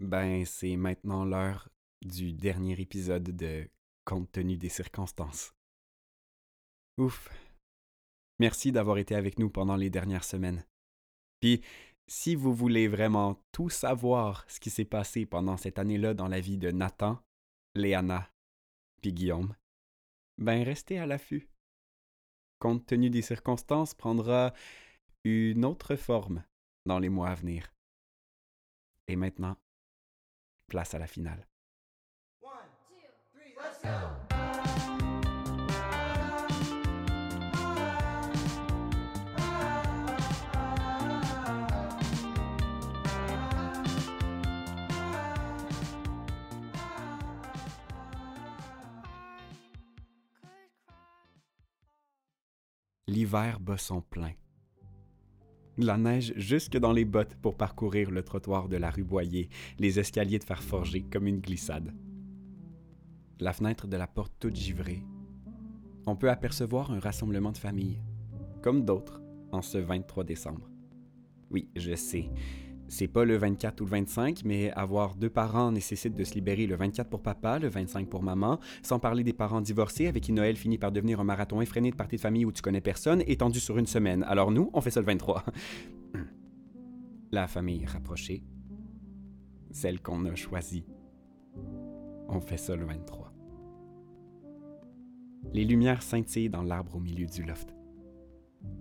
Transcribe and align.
Ben, 0.00 0.46
c'est 0.46 0.76
maintenant 0.76 1.26
l'heure 1.26 1.68
du 2.00 2.32
dernier 2.32 2.80
épisode 2.80 3.36
de 3.36 3.68
Compte 4.06 4.32
tenu 4.32 4.56
des 4.56 4.70
circonstances. 4.70 5.54
Ouf. 6.96 7.28
Merci 8.38 8.72
d'avoir 8.72 8.96
été 8.96 9.14
avec 9.14 9.38
nous 9.38 9.50
pendant 9.50 9.76
les 9.76 9.90
dernières 9.90 10.24
semaines. 10.24 10.64
Puis, 11.40 11.60
si 12.08 12.34
vous 12.34 12.54
voulez 12.54 12.88
vraiment 12.88 13.42
tout 13.52 13.68
savoir 13.68 14.48
ce 14.48 14.58
qui 14.58 14.70
s'est 14.70 14.86
passé 14.86 15.26
pendant 15.26 15.58
cette 15.58 15.78
année-là 15.78 16.14
dans 16.14 16.28
la 16.28 16.40
vie 16.40 16.56
de 16.56 16.70
Nathan, 16.70 17.22
Léana, 17.74 18.32
puis 19.02 19.12
Guillaume, 19.12 19.54
ben 20.38 20.62
restez 20.62 20.98
à 20.98 21.04
l'affût. 21.04 21.50
Compte 22.58 22.86
tenu 22.86 23.10
des 23.10 23.22
circonstances 23.22 23.92
prendra 23.92 24.54
une 25.24 25.66
autre 25.66 25.94
forme 25.96 26.42
dans 26.86 26.98
les 26.98 27.10
mois 27.10 27.28
à 27.28 27.34
venir. 27.34 27.70
Et 29.06 29.16
maintenant, 29.16 29.56
place 30.70 30.94
à 30.94 30.98
la 30.98 31.06
finale. 31.06 31.46
L'hiver 53.06 53.58
bat 53.58 53.76
son 53.76 54.00
plein. 54.02 54.34
La 55.82 55.96
neige 55.96 56.34
jusque 56.36 56.76
dans 56.76 56.92
les 56.92 57.06
bottes 57.06 57.36
pour 57.36 57.56
parcourir 57.56 58.10
le 58.10 58.22
trottoir 58.22 58.68
de 58.68 58.76
la 58.76 58.90
rue 58.90 59.02
Boyer, 59.02 59.48
les 59.78 59.98
escaliers 59.98 60.38
de 60.38 60.44
fer 60.44 60.62
forgé 60.62 61.00
comme 61.02 61.26
une 61.26 61.40
glissade. 61.40 61.94
La 63.38 63.54
fenêtre 63.54 63.86
de 63.86 63.96
la 63.96 64.06
porte 64.06 64.34
toute 64.38 64.56
givrée. 64.56 65.02
On 66.06 66.16
peut 66.16 66.28
apercevoir 66.28 66.90
un 66.90 66.98
rassemblement 66.98 67.50
de 67.50 67.56
famille, 67.56 67.98
comme 68.60 68.84
d'autres, 68.84 69.22
en 69.52 69.62
ce 69.62 69.78
23 69.78 70.24
décembre. 70.24 70.68
Oui, 71.50 71.70
je 71.74 71.94
sais, 71.94 72.28
c'est 72.90 73.06
pas 73.06 73.24
le 73.24 73.36
24 73.36 73.80
ou 73.80 73.84
le 73.84 73.90
25, 73.90 74.42
mais 74.44 74.72
avoir 74.72 75.14
deux 75.14 75.30
parents 75.30 75.70
nécessite 75.70 76.16
de 76.16 76.24
se 76.24 76.34
libérer 76.34 76.66
le 76.66 76.74
24 76.74 77.08
pour 77.08 77.22
papa, 77.22 77.60
le 77.60 77.68
25 77.68 78.08
pour 78.08 78.24
maman, 78.24 78.58
sans 78.82 78.98
parler 78.98 79.22
des 79.22 79.32
parents 79.32 79.60
divorcés 79.60 80.08
avec 80.08 80.24
qui 80.24 80.32
Noël 80.32 80.56
finit 80.56 80.76
par 80.76 80.90
devenir 80.90 81.20
un 81.20 81.24
marathon 81.24 81.60
effréné 81.60 81.92
de 81.92 81.96
parties 81.96 82.16
de 82.16 82.20
famille 82.20 82.44
où 82.44 82.50
tu 82.50 82.62
connais 82.62 82.80
personne, 82.80 83.22
étendu 83.28 83.60
sur 83.60 83.78
une 83.78 83.86
semaine. 83.86 84.24
Alors 84.24 84.50
nous, 84.50 84.70
on 84.74 84.80
fait 84.80 84.90
ça 84.90 85.00
le 85.00 85.06
23. 85.06 85.44
La 87.30 87.46
famille 87.46 87.86
rapprochée, 87.86 88.42
celle 89.70 90.02
qu'on 90.02 90.24
a 90.24 90.34
choisie, 90.34 90.84
on 92.28 92.40
fait 92.40 92.56
ça 92.56 92.74
le 92.74 92.84
23. 92.84 93.32
Les 95.52 95.64
lumières 95.64 96.02
scintillent 96.02 96.50
dans 96.50 96.64
l'arbre 96.64 96.96
au 96.96 97.00
milieu 97.00 97.26
du 97.26 97.44
loft. 97.44 97.72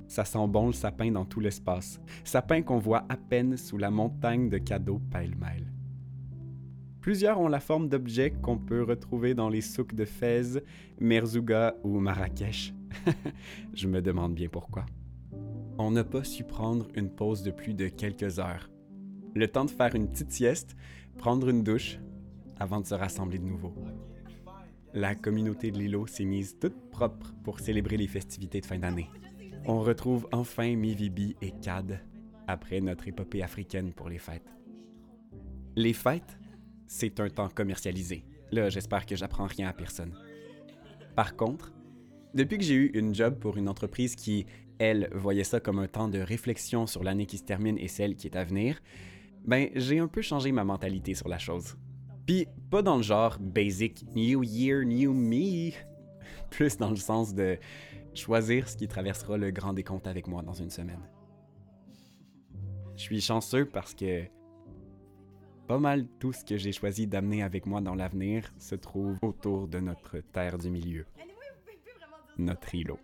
Ça 0.08 0.25
sent 0.25 0.47
bon 0.47 0.67
le 0.67 0.73
sapin 0.73 1.11
dans 1.11 1.25
tout 1.25 1.39
l'espace, 1.39 2.02
sapin 2.23 2.61
qu'on 2.61 2.80
voit 2.80 3.05
à 3.09 3.17
peine 3.17 3.58
sous 3.58 3.77
la 3.77 3.91
montagne 3.91 4.49
de 4.49 4.58
cadeaux 4.58 5.02
pêle-mêle. 5.11 5.72
Plusieurs 7.02 7.39
ont 7.39 7.47
la 7.47 7.59
forme 7.59 7.88
d'objets 7.88 8.31
qu'on 8.31 8.57
peut 8.57 8.83
retrouver 8.83 9.33
dans 9.33 9.50
les 9.50 9.61
souks 9.61 9.95
de 9.95 10.05
Fès, 10.05 10.59
Merzouga 11.00 11.75
ou 11.83 12.00
Marrakech. 12.00 12.73
Je 13.73 13.88
me 13.88 14.02
demande 14.02 14.33
bien 14.33 14.50
pourquoi. 14.50 14.85
On 15.77 15.91
n'a 15.91 16.03
pas 16.03 16.23
su 16.23 16.44
prendre 16.44 16.88
une 16.95 17.09
pause 17.09 17.41
de 17.41 17.52
plus 17.52 17.73
de 17.73 17.88
quelques 17.88 18.39
heures. 18.39 18.69
Le 19.33 19.47
temps 19.47 19.66
de 19.66 19.72
faire 19.72 19.95
une 19.95 20.09
petite 20.09 20.31
sieste, 20.31 20.75
prendre 21.17 21.47
une 21.47 21.63
douche, 21.63 22.00
avant 22.59 22.81
de 22.81 22.85
se 22.85 22.95
rassembler 22.95 23.38
de 23.38 23.45
nouveau. 23.45 23.73
La 24.94 25.16
communauté 25.16 25.72
de 25.72 25.78
l'îlot 25.78 26.07
s'est 26.07 26.25
mise 26.25 26.57
toute 26.59 26.89
propre 26.89 27.34
pour 27.44 27.59
célébrer 27.59 27.95
les 27.95 28.07
festivités 28.07 28.59
de 28.59 28.66
fin 28.66 28.79
d'année. 28.79 29.09
On 29.66 29.81
retrouve 29.81 30.28
enfin 30.31 30.75
Mivibi 30.75 31.36
et 31.42 31.52
Cad 31.52 32.00
après 32.47 32.81
notre 32.81 33.08
épopée 33.08 33.44
africaine 33.44 33.92
pour 33.94 34.09
les 34.09 34.18
fêtes. 34.18 34.56
Les 35.75 35.94
fêtes, 35.94 36.40
c'est 36.88 37.20
un 37.20 37.30
temps 37.30 37.50
commercialisé. 37.50 38.25
Là, 38.52 38.69
j'espère 38.69 39.06
que 39.06 39.16
j'apprends 39.16 39.46
rien 39.46 39.68
à 39.68 39.74
personne. 39.74 40.14
Par 41.16 41.36
contre, 41.36 41.72
depuis 42.34 42.58
que 42.58 42.64
j'ai 42.64 42.75
eu 42.75 42.92
une 42.94 43.14
job 43.14 43.38
pour 43.40 43.58
une 43.58 43.69
entreprise 43.69 44.16
qui, 44.16 44.46
elle, 44.80 45.09
voyait 45.14 45.44
ça 45.44 45.59
comme 45.59 45.80
un 45.80 45.88
temps 45.88 46.08
de 46.08 46.19
réflexion 46.19 46.88
sur 46.88 47.03
l'année 47.03 47.25
qui 47.25 47.38
se 47.38 47.44
termine 47.44 47.78
et 47.78 47.88
celle 47.88 48.16
qui 48.16 48.28
est 48.28 48.38
à 48.38 48.44
venir, 48.44 48.80
ben, 49.46 49.69
j'ai 49.75 50.00
un 50.00 50.08
peu 50.08 50.22
changé 50.22 50.52
ma 50.52 50.64
mentalité 50.64 51.14
sur 51.14 51.28
la 51.28 51.38
chose. 51.38 51.75
Puis, 52.25 52.48
pas 52.69 52.81
dans 52.81 52.98
le 52.98 53.03
genre 53.03 53.38
basic 53.40 54.06
New 54.16 54.44
Year, 54.44 54.86
New 54.86 55.14
Me, 55.14 55.72
plus 56.50 56.78
dans 56.78 56.90
le 56.90 56.96
sens 56.96 57.34
de 57.34 57.58
choisir 58.14 58.68
ce 58.70 58.78
qui 58.78 58.88
traversera 58.88 59.38
le 59.38 59.52
grand 59.52 59.74
décompte 59.74 60.08
avec 60.08 60.28
moi 60.28 60.42
dans 60.42 60.53
une 60.53 60.70
semaine. 60.70 61.02
Je 62.96 63.03
suis 63.03 63.22
chanceux 63.22 63.66
parce 63.66 63.94
que 63.94 64.25
pas 65.68 65.80
mal 65.80 66.08
tout 66.19 66.34
ce 66.34 66.44
que 66.44 66.58
j'ai 66.58 66.72
choisi 66.72 67.08
d'amener 67.08 67.44
avec 67.44 67.66
moi 67.66 67.80
dans 67.80 67.96
l'avenir 67.96 68.52
se 68.58 68.75
trouve 68.75 69.18
autour 69.22 69.68
de 69.68 69.80
notre 69.80 70.19
terre 70.19 70.58
du 70.58 70.69
milieu, 70.69 71.06
notre 72.38 72.74
îlot. 72.75 73.00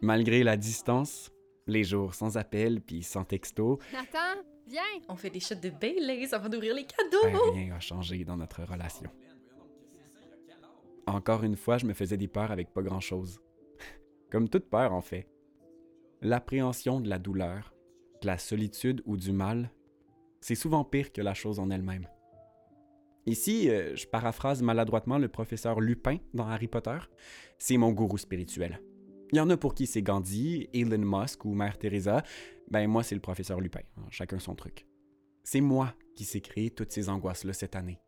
Malgré 0.00 0.42
la 0.42 0.56
distance, 0.56 1.30
les 1.66 1.84
jours 1.84 2.14
sans 2.14 2.36
appel 2.36 2.80
puis 2.80 3.02
sans 3.02 3.24
texto, 3.24 3.78
Nathan, 3.92 4.40
viens! 4.66 4.82
On 5.08 5.16
fait 5.16 5.30
des 5.30 5.40
shots 5.40 5.54
de 5.56 5.70
Baileys 5.70 6.34
avant 6.34 6.48
d'ouvrir 6.48 6.74
les 6.74 6.84
cadeaux. 6.84 7.22
ben, 7.24 7.52
rien 7.54 7.74
n'a 7.74 7.80
changé 7.80 8.24
dans 8.24 8.36
notre 8.36 8.62
relation. 8.64 9.10
Encore 11.06 11.44
une 11.44 11.56
fois, 11.56 11.78
je 11.78 11.86
me 11.86 11.94
faisais 11.94 12.16
des 12.16 12.28
peurs 12.28 12.50
avec 12.50 12.72
pas 12.72 12.82
grand-chose. 12.82 13.40
Comme 14.30 14.48
toute 14.48 14.68
peur, 14.68 14.92
en 14.92 15.00
fait. 15.00 15.28
L'appréhension 16.20 17.00
de 17.00 17.08
la 17.08 17.18
douleur, 17.18 17.74
de 18.22 18.26
la 18.26 18.38
solitude 18.38 19.02
ou 19.04 19.16
du 19.16 19.32
mal, 19.32 19.70
c'est 20.40 20.54
souvent 20.54 20.84
pire 20.84 21.12
que 21.12 21.22
la 21.22 21.34
chose 21.34 21.58
en 21.58 21.70
elle-même. 21.70 22.06
Ici, 23.26 23.68
euh, 23.68 23.94
je 23.96 24.06
paraphrase 24.06 24.62
maladroitement 24.62 25.18
le 25.18 25.28
professeur 25.28 25.80
Lupin 25.80 26.18
dans 26.32 26.46
Harry 26.46 26.68
Potter. 26.68 26.98
C'est 27.58 27.76
mon 27.76 27.92
gourou 27.92 28.18
spirituel. 28.18 28.80
Il 29.32 29.38
y 29.38 29.40
en 29.40 29.50
a 29.50 29.56
pour 29.56 29.74
qui 29.74 29.86
c'est 29.86 30.02
Gandhi, 30.02 30.68
Elon 30.72 30.98
Musk 30.98 31.44
ou 31.44 31.54
Mère 31.54 31.78
Teresa. 31.78 32.22
Ben 32.70 32.86
moi, 32.86 33.02
c'est 33.02 33.16
le 33.16 33.20
professeur 33.20 33.60
Lupin. 33.60 33.80
Chacun 34.10 34.38
son 34.38 34.54
truc. 34.54 34.86
C'est 35.42 35.60
moi 35.60 35.94
qui 36.14 36.24
s'est 36.24 36.40
créé 36.40 36.70
toutes 36.70 36.92
ces 36.92 37.08
angoisses-là 37.08 37.52
cette 37.52 37.74
année. 37.74 38.00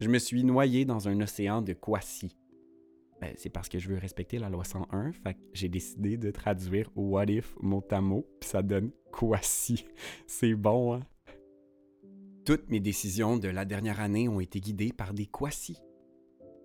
Je 0.00 0.08
me 0.08 0.18
suis 0.18 0.44
noyé 0.44 0.86
dans 0.86 1.08
un 1.08 1.20
océan 1.20 1.60
de 1.60 1.74
quasi. 1.74 2.34
Ben, 3.20 3.34
c'est 3.36 3.50
parce 3.50 3.68
que 3.68 3.78
je 3.78 3.90
veux 3.90 3.98
respecter 3.98 4.38
la 4.38 4.48
loi 4.48 4.64
101, 4.64 5.12
fait 5.12 5.36
j'ai 5.52 5.68
décidé 5.68 6.16
de 6.16 6.30
traduire 6.30 6.90
what 6.96 7.26
if 7.26 7.54
mot 7.60 7.84
à 7.90 8.00
mot, 8.00 8.26
puis 8.40 8.48
ça 8.48 8.62
donne 8.62 8.92
quasi. 9.12 9.84
C'est 10.26 10.54
bon, 10.54 10.94
hein? 10.94 11.00
Toutes 12.46 12.70
mes 12.70 12.80
décisions 12.80 13.36
de 13.36 13.48
la 13.48 13.66
dernière 13.66 14.00
année 14.00 14.26
ont 14.26 14.40
été 14.40 14.58
guidées 14.58 14.94
par 14.94 15.12
des 15.12 15.26
quasi. 15.26 15.76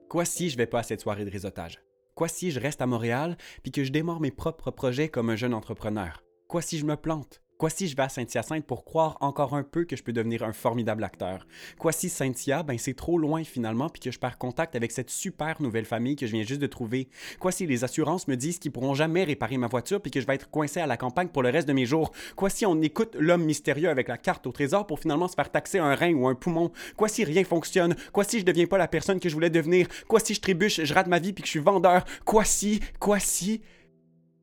Quoi 0.07 0.23
si 0.23 0.49
je 0.49 0.55
vais 0.55 0.65
pas 0.65 0.79
à 0.79 0.83
cette 0.83 1.01
soirée 1.01 1.25
de 1.25 1.29
réseautage? 1.31 1.81
Quoi 2.15 2.29
si 2.29 2.51
je 2.51 2.61
reste 2.61 2.81
à 2.81 2.87
Montréal 2.87 3.37
puis 3.63 3.73
que 3.73 3.83
je 3.83 3.91
démarre 3.91 4.21
mes 4.21 4.31
propres 4.31 4.71
projets 4.71 5.09
comme 5.09 5.29
un 5.29 5.35
jeune 5.35 5.53
entrepreneur? 5.53 6.23
Quoi 6.47 6.61
si 6.61 6.77
je 6.77 6.85
me 6.85 6.95
plante? 6.95 7.41
Quoi 7.57 7.69
si 7.69 7.87
je 7.87 7.95
vais 7.95 8.03
à 8.03 8.09
Saint-Hyacinthe 8.09 8.65
pour 8.65 8.83
croire 8.83 9.17
encore 9.21 9.55
un 9.55 9.63
peu 9.63 9.85
que 9.85 9.95
je 9.95 10.03
peux 10.03 10.11
devenir 10.11 10.43
un 10.43 10.51
formidable 10.51 11.05
acteur? 11.05 11.47
Quoi 11.79 11.93
si 11.93 12.09
Saint-Hyacinthe, 12.09 12.65
ben 12.65 12.77
c'est 12.77 12.95
trop 12.95 13.17
loin 13.17 13.45
finalement 13.45 13.87
puis 13.87 14.01
que 14.01 14.11
je 14.11 14.19
perds 14.19 14.37
contact 14.37 14.75
avec 14.75 14.91
cette 14.91 15.09
super 15.09 15.61
nouvelle 15.61 15.85
famille 15.85 16.17
que 16.17 16.27
je 16.27 16.33
viens 16.33 16.43
juste 16.43 16.59
de 16.59 16.67
trouver? 16.67 17.07
Quoi 17.39 17.53
si 17.53 17.65
les 17.65 17.85
assurances 17.85 18.27
me 18.27 18.35
disent 18.35 18.59
qu'ils 18.59 18.73
pourront 18.73 18.93
jamais 18.93 19.23
réparer 19.23 19.55
ma 19.57 19.67
voiture 19.67 20.01
puis 20.01 20.11
que 20.11 20.19
je 20.19 20.27
vais 20.27 20.35
être 20.35 20.49
coincé 20.49 20.81
à 20.81 20.87
la 20.87 20.97
campagne 20.97 21.29
pour 21.29 21.43
le 21.43 21.49
reste 21.49 21.67
de 21.67 21.73
mes 21.73 21.85
jours? 21.85 22.11
Quoi 22.35 22.49
si 22.49 22.65
on 22.65 22.81
écoute 22.81 23.15
l'homme 23.17 23.45
mystérieux 23.45 23.89
avec 23.89 24.09
la 24.09 24.17
carte 24.17 24.45
au 24.47 24.51
trésor 24.51 24.85
pour 24.85 24.99
finalement 24.99 25.29
se 25.29 25.35
faire 25.35 25.49
taxer 25.49 25.79
un 25.79 25.95
rein 25.95 26.13
ou 26.13 26.27
un 26.27 26.35
poumon? 26.35 26.73
Quoi 26.97 27.07
si 27.07 27.23
rien 27.23 27.45
fonctionne? 27.45 27.95
Quoi 28.11 28.25
si 28.25 28.41
je 28.41 28.45
deviens 28.45 28.67
pas 28.67 28.77
la 28.77 28.89
personne 28.89 29.21
que 29.21 29.29
je 29.29 29.33
voulais 29.33 29.49
devenir? 29.49 29.87
Quoi 30.09 30.19
si 30.19 30.33
je 30.33 30.41
trébuche, 30.41 30.83
je 30.83 30.93
rate 30.93 31.07
ma 31.07 31.19
vie 31.19 31.31
puis 31.31 31.41
que 31.41 31.47
je 31.47 31.51
suis 31.51 31.59
vendeur? 31.59 32.03
Quoi 32.25 32.43
si? 32.43 32.81
Quoi 32.99 33.19
si? 33.19 33.61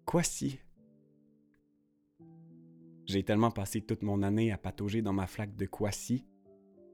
Quoi 0.07 0.23
si? 0.23 0.59
J'ai 3.13 3.25
tellement 3.25 3.51
passé 3.51 3.83
toute 3.83 4.03
mon 4.03 4.23
année 4.23 4.53
à 4.53 4.57
patauger 4.57 5.03
dans 5.03 5.13
ma 5.13 5.27
flaque 5.27 5.55
de 5.55 5.67
Kwasi 5.67 6.25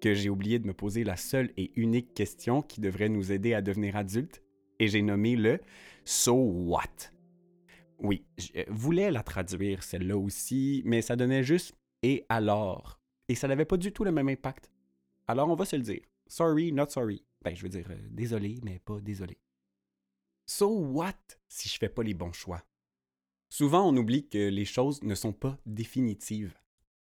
que 0.00 0.14
j'ai 0.14 0.28
oublié 0.28 0.58
de 0.58 0.66
me 0.66 0.74
poser 0.74 1.04
la 1.04 1.16
seule 1.16 1.52
et 1.56 1.70
unique 1.76 2.12
question 2.12 2.60
qui 2.60 2.80
devrait 2.80 3.08
nous 3.08 3.30
aider 3.30 3.54
à 3.54 3.62
devenir 3.62 3.94
adultes, 3.94 4.42
et 4.80 4.88
j'ai 4.88 5.00
nommé 5.00 5.36
le 5.36 5.60
So 6.04 6.34
what? 6.34 7.12
Oui, 8.00 8.24
je 8.36 8.64
voulais 8.68 9.12
la 9.12 9.22
traduire 9.22 9.84
celle-là 9.84 10.18
aussi, 10.18 10.82
mais 10.84 11.02
ça 11.02 11.14
donnait 11.14 11.44
juste 11.44 11.76
et 12.02 12.26
alors. 12.28 13.00
Et 13.28 13.36
ça 13.36 13.46
n'avait 13.46 13.64
pas 13.64 13.76
du 13.76 13.92
tout 13.92 14.02
le 14.02 14.10
même 14.10 14.28
impact. 14.28 14.72
Alors 15.28 15.48
on 15.48 15.54
va 15.54 15.66
se 15.66 15.76
le 15.76 15.82
dire. 15.82 16.02
Sorry, 16.26 16.72
not 16.72 16.88
sorry. 16.88 17.24
Ben, 17.42 17.54
je 17.54 17.62
veux 17.62 17.68
dire, 17.68 17.86
euh, 17.90 18.08
désolé, 18.10 18.58
mais 18.64 18.80
pas 18.80 18.98
désolé. 19.00 19.38
So 20.46 20.68
what 20.68 21.14
si 21.46 21.68
je 21.68 21.78
fais 21.78 21.88
pas 21.88 22.02
les 22.02 22.14
bons 22.14 22.32
choix? 22.32 22.64
Souvent, 23.50 23.88
on 23.88 23.96
oublie 23.96 24.28
que 24.28 24.48
les 24.48 24.64
choses 24.64 25.02
ne 25.02 25.14
sont 25.14 25.32
pas 25.32 25.58
définitives. 25.66 26.58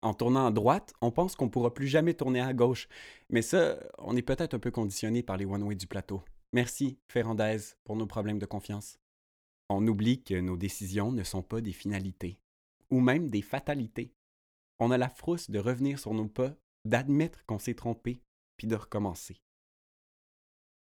En 0.02 0.14
tournant 0.14 0.46
à 0.46 0.50
droite, 0.50 0.92
on 1.00 1.12
pense 1.12 1.36
qu'on 1.36 1.48
pourra 1.48 1.72
plus 1.72 1.86
jamais 1.86 2.14
tourner 2.14 2.40
à 2.40 2.52
gauche. 2.52 2.88
Mais 3.30 3.42
ça, 3.42 3.78
on 3.98 4.16
est 4.16 4.22
peut-être 4.22 4.54
un 4.54 4.58
peu 4.58 4.72
conditionné 4.72 5.22
par 5.22 5.36
les 5.36 5.44
one-way 5.44 5.76
du 5.76 5.86
plateau. 5.86 6.22
Merci, 6.52 6.98
Ferrandez, 7.08 7.58
pour 7.84 7.96
nos 7.96 8.06
problèmes 8.06 8.40
de 8.40 8.46
confiance. 8.46 8.98
On 9.68 9.86
oublie 9.86 10.22
que 10.22 10.40
nos 10.40 10.56
décisions 10.56 11.12
ne 11.12 11.22
sont 11.22 11.42
pas 11.42 11.60
des 11.60 11.72
finalités, 11.72 12.40
ou 12.90 13.00
même 13.00 13.30
des 13.30 13.42
fatalités. 13.42 14.12
On 14.80 14.90
a 14.90 14.98
la 14.98 15.08
frousse 15.08 15.48
de 15.48 15.60
revenir 15.60 16.00
sur 16.00 16.12
nos 16.12 16.28
pas, 16.28 16.54
d'admettre 16.84 17.46
qu'on 17.46 17.60
s'est 17.60 17.74
trompé, 17.74 18.20
puis 18.56 18.66
de 18.66 18.74
recommencer. 18.74 19.40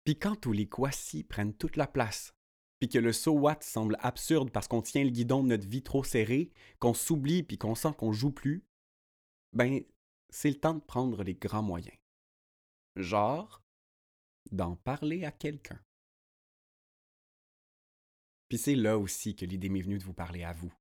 Puis 0.05 0.19
quand 0.19 0.37
tous 0.37 0.52
les 0.52 0.69
quasi 0.69 1.25
prennent 1.25 1.55
toute 1.55 1.76
la 1.76 1.88
place, 1.88 2.36
puis 2.78 2.88
que 2.88 2.99
le 2.99 3.12
so 3.12 3.32
what 3.32 3.58
semble 3.61 3.96
absurde 4.00 4.50
parce 4.50 4.69
qu'on 4.69 4.82
tient 4.82 5.05
le 5.05 5.11
guidon 5.11 5.43
de 5.43 5.49
notre 5.49 5.67
vie 5.67 5.82
trop 5.82 6.05
serré, 6.05 6.50
qu'on 6.78 6.94
s'oublie 6.94 7.43
puis 7.43 7.58
qu'on 7.58 7.75
sent 7.75 7.93
qu'on 7.96 8.12
joue 8.12 8.32
plus, 8.32 8.64
ben, 9.52 9.81
c'est 10.28 10.50
le 10.50 10.61
temps 10.61 10.75
de 10.75 10.81
prendre 10.81 11.23
les 11.23 11.34
grands 11.34 11.62
moyens. 11.62 11.96
Genre, 12.96 13.62
d'en 14.50 14.76
parler 14.76 15.25
à 15.25 15.31
quelqu'un. 15.31 15.81
Puis 18.49 18.58
c'est 18.58 18.76
là 18.76 18.99
aussi 18.99 19.34
que 19.34 19.44
l'idée 19.44 19.69
m'est 19.69 19.81
venue 19.81 19.99
de 19.99 20.05
vous 20.05 20.14
parler 20.14 20.44
à 20.44 20.52
vous. 20.52 20.73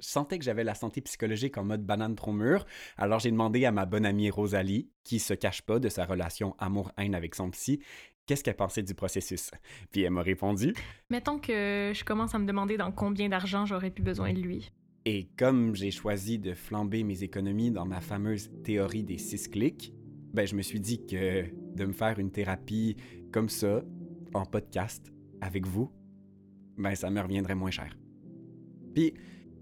Je 0.00 0.08
sentais 0.08 0.38
que 0.38 0.44
j'avais 0.44 0.64
la 0.64 0.74
santé 0.74 1.00
psychologique 1.00 1.58
en 1.58 1.64
mode 1.64 1.86
banane 1.86 2.16
trop 2.16 2.32
mûre, 2.32 2.66
alors 2.96 3.20
j'ai 3.20 3.30
demandé 3.30 3.64
à 3.66 3.72
ma 3.72 3.86
bonne 3.86 4.04
amie 4.04 4.30
Rosalie, 4.30 4.90
qui 5.04 5.20
se 5.20 5.32
cache 5.34 5.62
pas 5.62 5.78
de 5.78 5.88
sa 5.88 6.04
relation 6.04 6.56
amour-haine 6.58 7.14
avec 7.14 7.36
son 7.36 7.50
psy, 7.50 7.80
qu'est-ce 8.26 8.44
qu'elle 8.44 8.56
pensait 8.56 8.82
du 8.82 8.94
processus? 8.94 9.50
Puis 9.92 10.02
elle 10.02 10.10
m'a 10.10 10.22
répondu 10.22 10.74
Mettons 11.10 11.38
que 11.38 11.92
je 11.94 12.04
commence 12.04 12.34
à 12.34 12.38
me 12.38 12.46
demander 12.46 12.76
dans 12.76 12.92
combien 12.92 13.28
d'argent 13.28 13.66
j'aurais 13.66 13.90
pu 13.90 14.02
besoin 14.02 14.32
de 14.32 14.40
lui. 14.40 14.72
Et 15.04 15.28
comme 15.36 15.74
j'ai 15.74 15.90
choisi 15.90 16.38
de 16.38 16.54
flamber 16.54 17.02
mes 17.02 17.24
économies 17.24 17.72
dans 17.72 17.86
ma 17.86 18.00
fameuse 18.00 18.50
théorie 18.62 19.02
des 19.02 19.18
six 19.18 19.48
clics, 19.48 19.92
ben 20.32 20.46
je 20.46 20.54
me 20.54 20.62
suis 20.62 20.80
dit 20.80 21.04
que 21.04 21.44
de 21.74 21.84
me 21.84 21.92
faire 21.92 22.18
une 22.18 22.30
thérapie 22.30 22.96
comme 23.32 23.48
ça, 23.48 23.82
en 24.32 24.44
podcast, 24.44 25.12
avec 25.40 25.66
vous, 25.66 25.90
ben 26.78 26.94
ça 26.94 27.10
me 27.10 27.20
reviendrait 27.20 27.54
moins 27.54 27.70
cher. 27.70 27.96
Puis, 28.94 29.14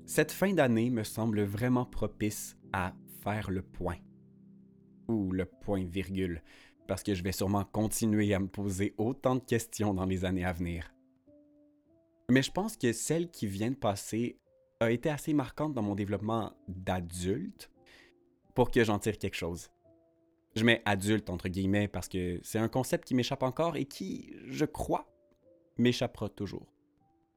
cette 0.05 0.33
fin 0.33 0.53
d'année 0.53 0.91
me 0.91 1.05
semble 1.05 1.43
vraiment 1.43 1.87
propice 1.87 2.57
à 2.73 2.95
faire 3.23 3.51
le 3.51 3.63
point. 3.63 3.97
Ou 5.09 5.33
le 5.33 5.45
point 5.45 5.85
virgule, 5.85 6.43
parce 6.91 7.05
que 7.05 7.15
je 7.15 7.23
vais 7.23 7.31
sûrement 7.31 7.63
continuer 7.63 8.35
à 8.35 8.41
me 8.41 8.49
poser 8.49 8.95
autant 8.99 9.37
de 9.37 9.45
questions 9.45 9.95
dans 9.95 10.07
les 10.07 10.25
années 10.25 10.45
à 10.45 10.53
venir. 10.53 10.93
Mais 12.29 12.43
je 12.43 12.51
pense 12.51 12.77
que 12.77 12.93
celle 12.93 13.31
qui 13.31 13.47
vient 13.47 13.71
de 13.71 13.77
passer 13.77 14.41
a 14.81 14.91
été 14.91 15.09
assez 15.09 15.33
marquante 15.33 15.73
dans 15.73 15.83
mon 15.83 15.95
développement 15.95 16.53
d'adulte 16.67 17.71
pour 18.57 18.73
que 18.73 18.83
j'en 18.83 18.99
tire 18.99 19.19
quelque 19.19 19.37
chose. 19.37 19.71
Je 20.57 20.65
mets 20.65 20.83
adulte 20.85 21.31
entre 21.31 21.49
guillemets 21.49 21.87
parce 21.87 22.09
que 22.09 22.41
c'est 22.43 22.59
un 22.59 22.67
concept 22.67 23.07
qui 23.07 23.15
m'échappe 23.15 23.45
encore 23.45 23.77
et 23.77 23.85
qui, 23.85 24.35
je 24.49 24.65
crois, 24.65 25.07
m'échappera 25.79 26.29
toujours. 26.29 26.67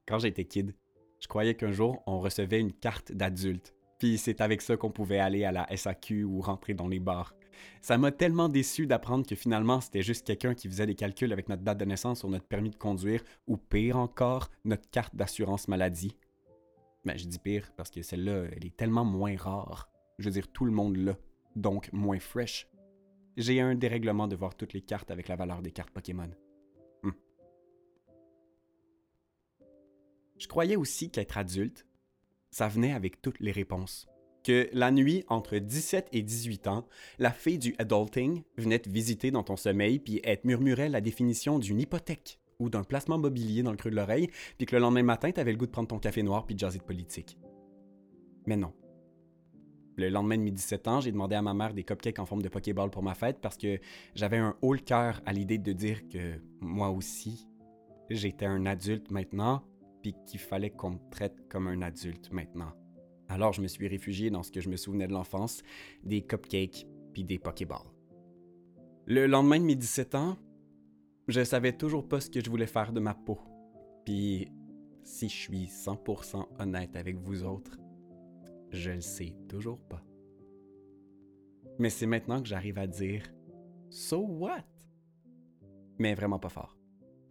Quand 0.04 0.18
j'étais 0.18 0.46
kid, 0.46 0.74
je 1.20 1.28
croyais 1.28 1.54
qu'un 1.54 1.70
jour 1.70 2.02
on 2.08 2.18
recevait 2.18 2.58
une 2.58 2.72
carte 2.72 3.12
d'adulte, 3.12 3.72
puis 4.00 4.18
c'est 4.18 4.40
avec 4.40 4.62
ça 4.62 4.76
qu'on 4.76 4.90
pouvait 4.90 5.20
aller 5.20 5.44
à 5.44 5.52
la 5.52 5.76
SAQ 5.76 6.24
ou 6.24 6.40
rentrer 6.40 6.74
dans 6.74 6.88
les 6.88 6.98
bars. 6.98 7.36
Ça 7.80 7.98
m'a 7.98 8.12
tellement 8.12 8.48
déçu 8.48 8.86
d'apprendre 8.86 9.26
que 9.26 9.34
finalement 9.34 9.80
c'était 9.80 10.02
juste 10.02 10.26
quelqu'un 10.26 10.54
qui 10.54 10.68
faisait 10.68 10.86
des 10.86 10.94
calculs 10.94 11.32
avec 11.32 11.48
notre 11.48 11.62
date 11.62 11.78
de 11.78 11.84
naissance 11.84 12.20
sur 12.20 12.28
notre 12.28 12.46
permis 12.46 12.70
de 12.70 12.76
conduire 12.76 13.22
ou 13.46 13.56
pire 13.56 13.96
encore, 13.96 14.50
notre 14.64 14.88
carte 14.90 15.14
d'assurance 15.14 15.68
maladie. 15.68 16.16
Ben, 17.04 17.18
je 17.18 17.26
dis 17.26 17.38
pire 17.38 17.70
parce 17.76 17.90
que 17.90 18.02
celle-là, 18.02 18.44
elle 18.52 18.64
est 18.64 18.76
tellement 18.76 19.04
moins 19.04 19.36
rare. 19.36 19.90
Je 20.18 20.24
veux 20.24 20.30
dire, 20.30 20.48
tout 20.48 20.64
le 20.64 20.70
monde 20.70 20.96
l'a, 20.96 21.16
donc 21.56 21.92
moins 21.92 22.18
fresh. 22.18 22.68
J'ai 23.36 23.60
un 23.60 23.74
dérèglement 23.74 24.28
de 24.28 24.36
voir 24.36 24.54
toutes 24.54 24.72
les 24.72 24.80
cartes 24.80 25.10
avec 25.10 25.28
la 25.28 25.36
valeur 25.36 25.60
des 25.60 25.72
cartes 25.72 25.90
Pokémon. 25.90 26.30
Hmm. 27.02 27.10
Je 30.38 30.46
croyais 30.46 30.76
aussi 30.76 31.10
qu'être 31.10 31.36
adulte, 31.36 31.86
ça 32.50 32.68
venait 32.68 32.92
avec 32.92 33.20
toutes 33.20 33.40
les 33.40 33.52
réponses. 33.52 34.06
Que 34.44 34.68
la 34.74 34.90
nuit, 34.90 35.24
entre 35.28 35.56
17 35.56 36.08
et 36.12 36.22
18 36.22 36.66
ans, 36.68 36.86
la 37.18 37.32
fée 37.32 37.56
du 37.56 37.74
adulting 37.78 38.42
venait 38.58 38.78
te 38.78 38.90
visiter 38.90 39.30
dans 39.30 39.42
ton 39.42 39.56
sommeil 39.56 39.98
puis 39.98 40.20
elle 40.22 40.38
te 40.38 40.46
murmurait 40.46 40.90
la 40.90 41.00
définition 41.00 41.58
d'une 41.58 41.80
hypothèque 41.80 42.38
ou 42.58 42.68
d'un 42.68 42.84
placement 42.84 43.18
mobilier 43.18 43.62
dans 43.62 43.70
le 43.70 43.76
creux 43.76 43.90
de 43.90 43.96
l'oreille, 43.96 44.28
puis 44.58 44.66
que 44.66 44.76
le 44.76 44.82
lendemain 44.82 45.02
matin, 45.02 45.32
t'avais 45.32 45.52
le 45.52 45.58
goût 45.58 45.66
de 45.66 45.70
prendre 45.70 45.88
ton 45.88 45.98
café 45.98 46.22
noir 46.22 46.46
puis 46.46 46.54
de 46.54 46.60
jaser 46.60 46.78
de 46.78 46.84
politique. 46.84 47.38
Mais 48.46 48.56
non. 48.56 48.72
Le 49.96 50.08
lendemain 50.08 50.36
de 50.36 50.42
mes 50.42 50.50
17 50.50 50.88
ans, 50.88 51.00
j'ai 51.00 51.12
demandé 51.12 51.36
à 51.36 51.42
ma 51.42 51.54
mère 51.54 51.72
des 51.72 51.84
cupcakes 51.84 52.18
en 52.18 52.26
forme 52.26 52.42
de 52.42 52.48
Pokéball 52.48 52.90
pour 52.90 53.02
ma 53.02 53.14
fête 53.14 53.40
parce 53.40 53.56
que 53.56 53.78
j'avais 54.14 54.38
un 54.38 54.56
haut 54.60 54.74
le 54.74 54.80
cœur 54.80 55.22
à 55.24 55.32
l'idée 55.32 55.58
de 55.58 55.72
dire 55.72 56.08
que 56.08 56.40
moi 56.60 56.90
aussi, 56.90 57.48
j'étais 58.10 58.46
un 58.46 58.66
adulte 58.66 59.10
maintenant, 59.10 59.62
puis 60.02 60.14
qu'il 60.26 60.40
fallait 60.40 60.70
qu'on 60.70 60.90
me 60.90 61.10
traite 61.10 61.48
comme 61.48 61.68
un 61.68 61.80
adulte 61.80 62.30
maintenant. 62.32 62.72
Alors 63.28 63.52
je 63.52 63.62
me 63.62 63.68
suis 63.68 63.88
réfugié 63.88 64.30
dans 64.30 64.42
ce 64.42 64.50
que 64.50 64.60
je 64.60 64.68
me 64.68 64.76
souvenais 64.76 65.06
de 65.06 65.12
l'enfance, 65.12 65.62
des 66.02 66.22
cupcakes 66.22 66.86
puis 67.12 67.24
des 67.24 67.38
Pokéballs. 67.38 67.90
Le 69.06 69.26
lendemain 69.26 69.58
de 69.58 69.64
mes 69.64 69.76
17 69.76 70.14
ans, 70.14 70.36
je 71.28 71.42
savais 71.44 71.72
toujours 71.72 72.08
pas 72.08 72.20
ce 72.20 72.30
que 72.30 72.42
je 72.44 72.50
voulais 72.50 72.66
faire 72.66 72.92
de 72.92 73.00
ma 73.00 73.14
peau. 73.14 73.38
Puis, 74.04 74.48
si 75.02 75.28
je 75.28 75.34
suis 75.34 75.66
100% 75.66 76.46
honnête 76.58 76.96
avec 76.96 77.16
vous 77.16 77.44
autres, 77.44 77.78
je 78.70 78.90
le 78.90 79.00
sais 79.00 79.34
toujours 79.48 79.78
pas. 79.78 80.02
Mais 81.78 81.90
c'est 81.90 82.06
maintenant 82.06 82.40
que 82.40 82.48
j'arrive 82.48 82.78
à 82.78 82.86
dire 82.86 83.22
So 83.90 84.18
what? 84.18 84.64
Mais 85.98 86.14
vraiment 86.14 86.38
pas 86.38 86.48
fort. 86.48 86.76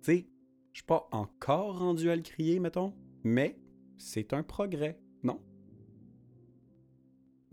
Tu 0.01 0.11
sais, 0.11 0.27
je 0.71 0.79
suis 0.79 0.85
pas 0.85 1.07
encore 1.11 1.79
rendu 1.79 2.09
à 2.09 2.15
le 2.15 2.21
crier, 2.21 2.59
mettons, 2.59 2.93
mais 3.23 3.59
c'est 3.97 4.33
un 4.33 4.43
progrès? 4.43 4.99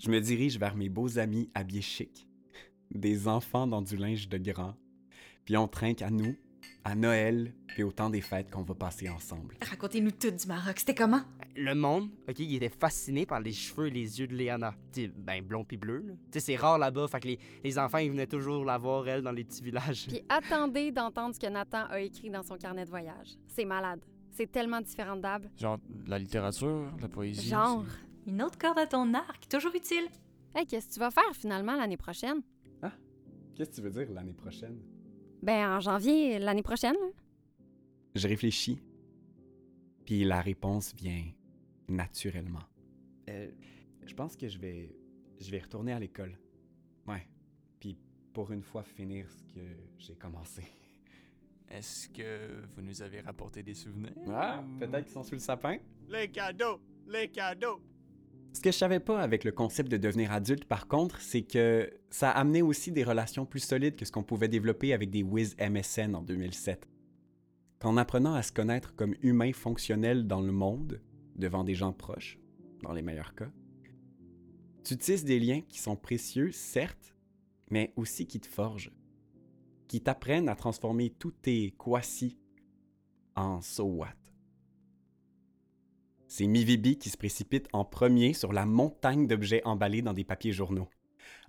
Je 0.01 0.11
me 0.11 0.19
dirige 0.19 0.59
vers 0.59 0.75
mes 0.77 0.89
beaux 0.89 1.19
amis 1.19 1.51
habillés 1.53 1.83
chic, 1.83 2.27
des 2.91 3.29
enfants 3.29 3.67
dans 3.67 3.83
du 3.83 3.97
linge 3.97 4.31
de 4.31 4.39
grand, 4.39 4.75
puis 5.45 5.59
on 5.59 5.69
trinque 5.69 6.01
à 6.01 6.09
nous, 6.09 6.35
à 6.85 6.95
Noël, 6.95 7.53
puis 7.67 7.83
au 7.83 7.93
temps 7.93 8.09
des 8.09 8.23
fêtes 8.23 8.51
qu'on 8.51 8.63
va 8.63 8.75
passer 8.75 9.11
ensemble. 9.11 9.59
Racontez-nous 9.61 10.13
tout 10.13 10.31
du 10.31 10.47
Maroc. 10.47 10.79
C'était 10.79 10.95
comment? 10.95 11.21
Le 11.55 11.75
monde, 11.75 12.09
ok, 12.27 12.39
il 12.39 12.55
était 12.55 12.71
fasciné 12.71 13.27
par 13.27 13.41
les 13.41 13.53
cheveux 13.53 13.89
et 13.89 13.91
les 13.91 14.21
yeux 14.21 14.27
de 14.27 14.35
Léana. 14.35 14.75
Tu 14.91 15.03
sais, 15.03 15.13
ben 15.15 15.45
blond 15.45 15.65
puis 15.65 15.77
bleu, 15.77 15.99
là. 15.99 16.15
Tu 16.33 16.39
sais, 16.39 16.41
c'est 16.41 16.57
rare 16.57 16.79
là-bas, 16.79 17.07
fait 17.07 17.21
que 17.21 17.29
les, 17.29 17.39
les 17.63 17.79
enfants, 17.79 17.99
ils 17.99 18.11
venaient 18.11 18.27
toujours 18.27 18.65
la 18.65 18.79
voir, 18.79 19.07
elle, 19.07 19.21
dans 19.21 19.33
les 19.33 19.45
petits 19.45 19.63
villages. 19.63 20.07
Puis 20.09 20.23
attendez 20.31 20.93
d'entendre 20.93 21.35
ce 21.35 21.41
que 21.41 21.49
Nathan 21.53 21.85
a 21.91 22.01
écrit 22.01 22.31
dans 22.31 22.43
son 22.43 22.57
carnet 22.57 22.87
de 22.87 22.91
voyage. 22.91 23.37
C'est 23.49 23.67
malade. 23.67 24.01
C'est 24.31 24.51
tellement 24.51 24.81
différent 24.81 25.17
Dab. 25.17 25.47
Genre 25.59 25.77
de 25.77 26.09
la 26.09 26.19
littérature, 26.19 26.91
de 26.97 27.03
la 27.03 27.09
poésie. 27.09 27.51
Genre. 27.51 27.85
Une 28.31 28.43
autre 28.43 28.59
corde 28.59 28.79
à 28.79 28.87
ton 28.87 29.13
arc, 29.13 29.49
toujours 29.49 29.75
utile. 29.75 30.07
Hey, 30.55 30.65
qu'est-ce 30.65 30.87
que 30.87 30.95
tu 30.95 31.01
vas 31.01 31.11
faire 31.11 31.35
finalement 31.35 31.75
l'année 31.75 31.97
prochaine? 31.97 32.43
Qu'est-ce 33.57 33.71
que 33.71 33.75
tu 33.75 33.81
veux 33.83 33.91
dire 33.91 34.11
l'année 34.13 34.33
prochaine? 34.33 34.81
Ben, 35.43 35.77
en 35.77 35.81
janvier, 35.81 36.39
l'année 36.39 36.63
prochaine, 36.63 36.95
là. 36.95 37.09
Je 38.15 38.29
réfléchis, 38.29 38.81
puis 40.05 40.25
la 40.25 40.41
réponse 40.41 40.95
vient 40.95 41.25
naturellement. 41.89 42.63
Euh, 43.29 43.51
je 44.07 44.15
pense 44.15 44.37
que 44.37 44.49
je 44.49 44.59
vais, 44.59 44.95
je 45.41 45.51
vais 45.51 45.59
retourner 45.59 45.93
à 45.93 45.99
l'école. 45.99 46.39
Ouais. 47.09 47.27
Puis 47.81 47.99
pour 48.33 48.53
une 48.53 48.63
fois 48.63 48.85
finir 48.85 49.29
ce 49.29 49.43
que 49.43 49.67
j'ai 49.99 50.15
commencé. 50.15 50.63
Est-ce 51.69 52.09
que 52.09 52.63
vous 52.77 52.83
nous 52.83 53.03
avez 53.03 53.21
rapporté 53.21 53.65
des 53.65 53.75
souvenirs? 53.75 54.13
Ah, 54.29 54.63
peut-être 54.79 55.05
qu'ils 55.05 55.15
sont 55.15 55.25
sous 55.25 55.35
le 55.35 55.41
sapin. 55.41 55.79
Les 56.09 56.31
cadeaux! 56.31 56.81
Les 57.09 57.29
cadeaux! 57.29 57.81
Ce 58.53 58.61
que 58.61 58.73
je 58.73 58.77
savais 58.77 59.01
pas 59.01 59.21
avec 59.21 59.45
le 59.45 59.53
concept 59.53 59.91
de 59.91 59.97
devenir 59.97 60.33
adulte, 60.33 60.65
par 60.65 60.89
contre, 60.89 61.21
c'est 61.21 61.43
que 61.43 61.91
ça 62.11 62.31
amenait 62.31 62.63
aussi 62.63 62.91
des 62.91 63.05
relations 63.05 63.47
plus 63.47 63.61
solides 63.61 63.95
que 63.95 64.05
ce 64.05 64.11
qu'on 64.11 64.25
pouvait 64.25 64.49
développer 64.49 64.93
avec 64.93 65.11
des 65.11 65.23
whiz 65.23 65.57
MSN 65.59 66.17
en 66.17 66.23
2007. 66.23 66.89
Qu'en 67.79 67.97
apprenant 67.97 68.35
à 68.35 68.43
se 68.43 68.53
connaître 68.53 68.95
comme 68.97 69.15
humain 69.23 69.53
fonctionnel 69.53 70.27
dans 70.27 70.41
le 70.41 70.53
monde, 70.53 71.01
devant 71.37 71.65
des 71.65 71.75
gens 71.75 71.93
proches, 71.93 72.39
dans 72.83 72.93
les 72.93 73.03
meilleurs 73.03 73.35
cas, 73.35 73.51
tu 74.85 74.99
tisses 74.99 75.25
des 75.25 75.39
liens 75.39 75.61
qui 75.69 75.79
sont 75.79 75.97
précieux, 75.97 76.51
certes, 76.51 77.15
mais 77.71 77.93
aussi 77.97 78.27
qui 78.27 78.41
te 78.41 78.49
forgent, 78.49 78.93
qui 79.87 80.01
t'apprennent 80.01 80.49
à 80.49 80.57
transformer 80.57 81.11
tous 81.11 81.33
tes 81.33 81.73
quasi 81.79 82.37
en 83.37 83.61
so 83.63 83.85
what. 83.85 84.20
C'est 86.33 86.47
Mivibi 86.47 86.97
qui 86.97 87.11
se 87.11 87.17
précipite 87.17 87.67
en 87.73 87.85
premier 87.85 88.35
sur 88.35 88.53
la 88.53 88.65
montagne 88.65 89.27
d'objets 89.27 89.63
emballés 89.65 90.01
dans 90.01 90.13
des 90.13 90.23
papiers 90.23 90.53
journaux. 90.53 90.89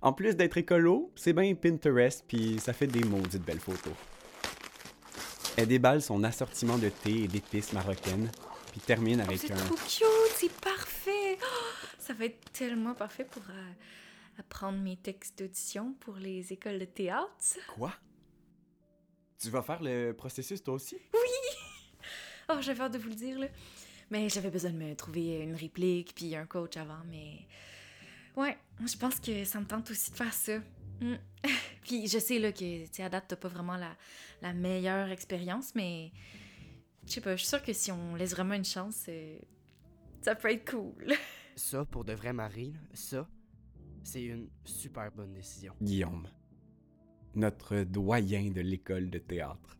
En 0.00 0.12
plus 0.12 0.34
d'être 0.34 0.56
écolo, 0.56 1.12
c'est 1.14 1.32
bien 1.32 1.54
Pinterest, 1.54 2.24
puis 2.26 2.58
ça 2.58 2.72
fait 2.72 2.88
des 2.88 3.04
maudites 3.04 3.44
belles 3.44 3.60
photos. 3.60 3.92
Elle 5.56 5.68
déballe 5.68 6.02
son 6.02 6.24
assortiment 6.24 6.78
de 6.78 6.88
thé 6.88 7.12
et 7.22 7.28
d'épices 7.28 7.72
marocaines, 7.72 8.28
puis 8.72 8.80
termine 8.80 9.20
Oh, 9.20 9.28
avec 9.28 9.38
c'est 9.38 9.52
un... 9.52 9.56
trop 9.56 9.76
cute, 9.76 10.34
c'est 10.34 10.52
parfait. 10.60 11.38
Oh, 11.40 11.86
ça 12.00 12.12
va 12.14 12.24
être 12.24 12.50
tellement 12.50 12.94
parfait 12.94 13.24
pour 13.24 13.44
euh, 13.50 13.72
apprendre 14.40 14.80
mes 14.80 14.96
textes 14.96 15.38
d'audition 15.38 15.94
pour 16.00 16.16
les 16.16 16.52
écoles 16.52 16.80
de 16.80 16.86
théâtre. 16.86 17.30
Quoi? 17.76 17.92
Tu 19.38 19.48
vas 19.48 19.62
faire 19.62 19.80
le 19.80 20.10
processus 20.10 20.60
toi 20.60 20.74
aussi? 20.74 20.96
Oh, 22.48 22.56
j'avais 22.60 22.82
hâte 22.82 22.92
de 22.94 22.98
vous 22.98 23.08
le 23.08 23.14
dire, 23.14 23.38
là. 23.38 23.46
Mais 24.12 24.28
j'avais 24.28 24.50
besoin 24.50 24.70
de 24.72 24.76
me 24.76 24.94
trouver 24.94 25.38
une 25.38 25.54
réplique 25.54 26.14
puis 26.14 26.36
un 26.36 26.44
coach 26.44 26.76
avant, 26.76 27.02
mais... 27.08 27.46
Ouais, 28.36 28.58
je 28.78 28.94
pense 28.98 29.18
que 29.18 29.42
ça 29.46 29.58
me 29.58 29.64
tente 29.64 29.90
aussi 29.90 30.10
de 30.10 30.16
faire 30.16 30.34
ça. 30.34 30.58
Mm. 31.00 31.14
puis 31.82 32.06
je 32.08 32.18
sais, 32.18 32.38
là, 32.38 32.52
que, 32.52 32.84
tu 32.84 32.88
sais, 32.92 33.04
à 33.04 33.08
date, 33.08 33.24
t'as 33.28 33.36
pas 33.36 33.48
vraiment 33.48 33.78
la, 33.78 33.96
la 34.42 34.52
meilleure 34.52 35.08
expérience, 35.08 35.74
mais... 35.74 36.12
Je 37.06 37.12
sais 37.14 37.20
pas, 37.22 37.36
je 37.36 37.40
suis 37.40 37.48
sûre 37.48 37.62
que 37.62 37.72
si 37.72 37.90
on 37.90 38.14
laisse 38.14 38.32
vraiment 38.32 38.52
une 38.52 38.66
chance, 38.66 39.06
euh, 39.08 39.38
ça 40.20 40.34
peut 40.34 40.52
être 40.52 40.70
cool. 40.70 41.14
Ça, 41.56 41.86
pour 41.86 42.04
de 42.04 42.12
vrai, 42.12 42.34
Marie, 42.34 42.72
là, 42.72 42.78
ça, 42.94 43.28
c'est 44.02 44.24
une 44.24 44.48
super 44.64 45.10
bonne 45.12 45.34
décision. 45.34 45.74
Guillaume, 45.82 46.26
notre 47.34 47.82
doyen 47.84 48.50
de 48.50 48.60
l'école 48.60 49.10
de 49.10 49.18
théâtre. 49.18 49.78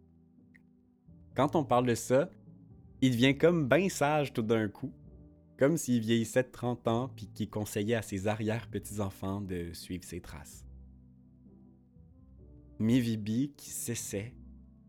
Quand 1.35 1.57
on 1.57 1.65
parle 1.65 1.87
de 1.87 1.95
ça, 1.95 2.29
il 3.03 3.11
devient 3.13 3.37
comme 3.37 3.69
ben 3.69 3.89
sage 3.91 4.33
tout 4.33 4.43
d'un 4.43 4.69
coup, 4.69 4.93
comme 5.59 5.77
s'il 5.77 6.01
vieillissait 6.01 6.45
de 6.45 6.51
30 6.51 6.89
ans 6.89 7.09
puis 7.15 7.27
qu'il 7.29 7.51
conseillait 7.51 7.97
à 7.97 8.03
ses 8.03 8.27
arrière-petits-enfants 8.29 9.41
de 9.41 9.73
suivre 9.75 10.05
ses 10.05 10.21
traces. 10.21 10.65
Mivibi 12.79 13.53
qui 13.57 13.71
s'essaie 13.71 14.35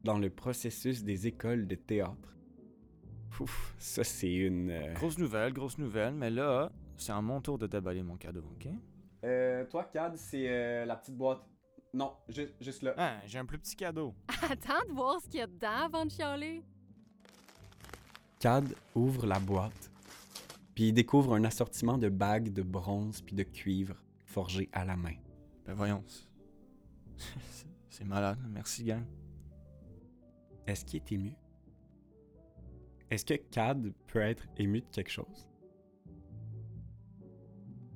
dans 0.04 0.18
le 0.18 0.30
processus 0.30 1.04
des 1.04 1.28
écoles 1.28 1.68
de 1.68 1.76
théâtre. 1.76 2.38
Ouf, 3.40 3.76
ça 3.78 4.04
c'est 4.04 4.34
une... 4.34 4.70
euh, 4.70 4.94
Grosse 4.94 5.18
nouvelle, 5.18 5.54
grosse 5.54 5.78
nouvelle, 5.78 6.14
mais 6.14 6.30
là, 6.30 6.72
c'est 6.98 7.12
à 7.12 7.22
mon 7.22 7.42
tour 7.42 7.58
de 7.58 7.68
déballer 7.68 8.04
mon 8.04 8.16
cadeau, 8.18 8.44
ok? 8.54 8.68
Euh, 9.24 9.66
toi, 9.66 9.86
Cad, 9.86 10.16
c'est 10.18 10.48
euh, 10.50 10.86
la 10.86 10.96
petite 10.98 11.16
boîte. 11.16 11.42
Non, 11.94 12.14
juste 12.60 12.82
là. 12.84 12.94
Ah, 12.98 13.18
j'ai 13.26 13.40
un 13.40 13.46
plus 13.46 13.58
petit 13.60 13.76
cadeau. 13.76 14.14
Attends 14.50 14.86
de 14.88 14.94
voir 14.94 15.22
ce 15.22 15.30
qu'il 15.30 15.40
y 15.40 15.44
a 15.44 15.48
dedans 15.48 15.86
avant 15.86 16.06
de 16.06 16.12
chialer. 16.12 16.62
Cad 18.44 18.76
ouvre 18.94 19.26
la 19.26 19.40
boîte, 19.40 19.90
puis 20.76 20.90
il 20.90 20.94
découvre 20.94 21.34
un 21.34 21.46
assortiment 21.46 21.98
de 21.98 22.10
bagues 22.10 22.52
de 22.52 22.62
bronze 22.62 23.22
puis 23.22 23.38
de 23.38 23.44
cuivre 23.44 23.96
forgées 24.26 24.68
à 24.74 24.84
la 24.84 24.98
main. 24.98 25.16
Ben 25.66 25.74
voyons. 25.74 26.04
c'est- 27.90 28.04
malade, 28.04 28.38
merci 28.50 28.84
gang. 28.84 29.06
Est-ce 30.68 30.84
qu'il 30.84 30.98
est 30.98 31.12
ému? 31.14 31.38
Est-ce 33.10 33.24
que 33.24 33.36
Cad 33.36 33.94
peut 34.08 34.20
être 34.20 34.46
ému 34.58 34.82
de 34.82 34.88
quelque 34.88 35.12
chose? 35.12 35.48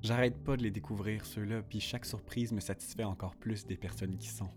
J'arrête 0.00 0.42
pas 0.44 0.56
de 0.56 0.62
les 0.62 0.70
découvrir, 0.70 1.26
ceux-là, 1.26 1.60
puis 1.60 1.78
chaque 1.78 2.06
surprise 2.06 2.52
me 2.52 2.60
satisfait 2.60 3.04
encore 3.04 3.36
plus 3.36 3.66
des 3.66 3.76
personnes 3.76 4.16
qui 4.16 4.28
sont. 4.28 4.48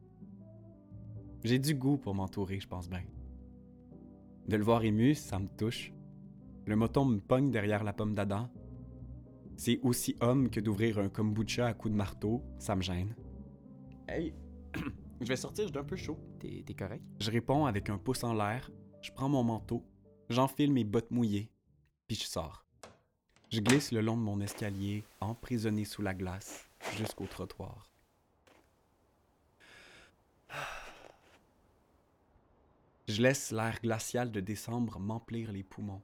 J'ai 1.43 1.59
du 1.59 1.75
goût 1.75 1.97
pour 1.97 2.15
m'entourer, 2.15 2.61
je 2.61 2.67
pense 2.69 2.87
bien. 2.87 3.03
De 4.47 4.57
le 4.57 4.63
voir 4.63 4.83
ému, 4.83 5.15
ça 5.15 5.39
me 5.39 5.47
touche. 5.47 5.93
Le 6.65 6.75
moton 6.75 7.05
me 7.05 7.19
pogne 7.19 7.51
derrière 7.51 7.83
la 7.83 7.93
pomme 7.93 8.13
d'Adam. 8.13 8.49
C'est 9.55 9.79
aussi 9.83 10.15
homme 10.21 10.49
que 10.49 10.59
d'ouvrir 10.59 10.99
un 10.99 11.09
kombucha 11.09 11.67
à 11.67 11.73
coups 11.73 11.91
de 11.91 11.97
marteau, 11.97 12.43
ça 12.57 12.75
me 12.75 12.81
gêne. 12.81 13.15
Hey, 14.07 14.33
je 15.21 15.27
vais 15.27 15.35
sortir, 15.35 15.67
j'ai 15.67 15.79
un 15.79 15.83
peu 15.83 15.95
chaud. 15.95 16.17
T'es 16.39 16.63
t'es 16.65 16.73
correct? 16.73 17.03
Je 17.19 17.29
réponds 17.29 17.65
avec 17.65 17.89
un 17.89 17.97
pouce 17.97 18.23
en 18.23 18.33
l'air, 18.33 18.71
je 19.01 19.11
prends 19.11 19.29
mon 19.29 19.43
manteau, 19.43 19.85
j'enfile 20.29 20.73
mes 20.73 20.83
bottes 20.83 21.11
mouillées, 21.11 21.51
puis 22.07 22.17
je 22.17 22.23
sors. 22.23 22.65
Je 23.49 23.59
glisse 23.59 23.91
le 23.91 24.01
long 24.01 24.17
de 24.17 24.23
mon 24.23 24.39
escalier, 24.39 25.03
emprisonné 25.19 25.85
sous 25.85 26.01
la 26.01 26.13
glace, 26.13 26.67
jusqu'au 26.97 27.25
trottoir. 27.25 27.90
Je 33.07 33.21
laisse 33.21 33.51
l'air 33.51 33.79
glacial 33.81 34.31
de 34.31 34.39
décembre 34.39 34.99
m'emplir 34.99 35.51
les 35.51 35.63
poumons. 35.63 36.01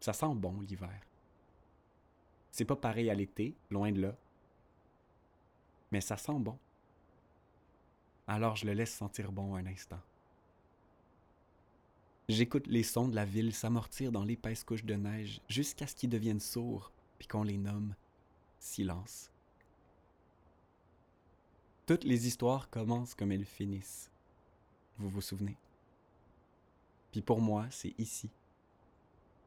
Ça 0.00 0.12
sent 0.12 0.34
bon 0.34 0.60
l'hiver. 0.60 1.00
C'est 2.50 2.64
pas 2.64 2.76
pareil 2.76 3.10
à 3.10 3.14
l'été, 3.14 3.54
loin 3.70 3.92
de 3.92 4.00
là. 4.00 4.16
Mais 5.92 6.00
ça 6.00 6.16
sent 6.16 6.38
bon. 6.38 6.58
Alors 8.26 8.56
je 8.56 8.66
le 8.66 8.72
laisse 8.72 8.94
sentir 8.94 9.32
bon 9.32 9.54
un 9.54 9.66
instant. 9.66 10.00
J'écoute 12.28 12.68
les 12.68 12.84
sons 12.84 13.08
de 13.08 13.16
la 13.16 13.24
ville 13.24 13.52
s'amortir 13.52 14.12
dans 14.12 14.24
l'épaisse 14.24 14.62
couche 14.62 14.84
de 14.84 14.94
neige 14.94 15.40
jusqu'à 15.48 15.88
ce 15.88 15.96
qu'ils 15.96 16.10
deviennent 16.10 16.38
sourds, 16.38 16.92
puis 17.18 17.26
qu'on 17.26 17.42
les 17.42 17.58
nomme 17.58 17.94
silence. 18.60 19.32
Toutes 21.86 22.04
les 22.04 22.28
histoires 22.28 22.70
commencent 22.70 23.16
comme 23.16 23.32
elles 23.32 23.44
finissent. 23.44 24.12
Vous 25.00 25.08
vous 25.08 25.22
souvenez? 25.22 25.56
Puis 27.10 27.22
pour 27.22 27.40
moi, 27.40 27.66
c'est 27.70 27.94
ici, 27.98 28.28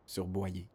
sur 0.08 0.26
Boyer, 0.26 0.66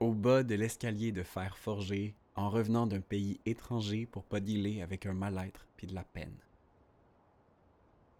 au 0.00 0.12
bas 0.12 0.42
de 0.42 0.56
l'escalier 0.56 1.12
de 1.12 1.22
fer 1.22 1.56
forgé, 1.56 2.16
en 2.34 2.50
revenant 2.50 2.88
d'un 2.88 3.00
pays 3.00 3.38
étranger 3.46 4.06
pour 4.06 4.24
pas 4.24 4.40
dealer 4.40 4.82
avec 4.82 5.06
un 5.06 5.12
mal-être 5.12 5.68
puis 5.76 5.86
de 5.86 5.94
la 5.94 6.02
peine. 6.02 6.36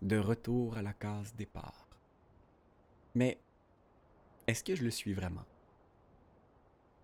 De 0.02 0.18
retour 0.18 0.76
à 0.76 0.82
la 0.82 0.92
case 0.92 1.34
départ. 1.34 1.88
Mais 3.16 3.40
est-ce 4.46 4.62
que 4.62 4.76
je 4.76 4.84
le 4.84 4.90
suis 4.90 5.14
vraiment? 5.14 5.44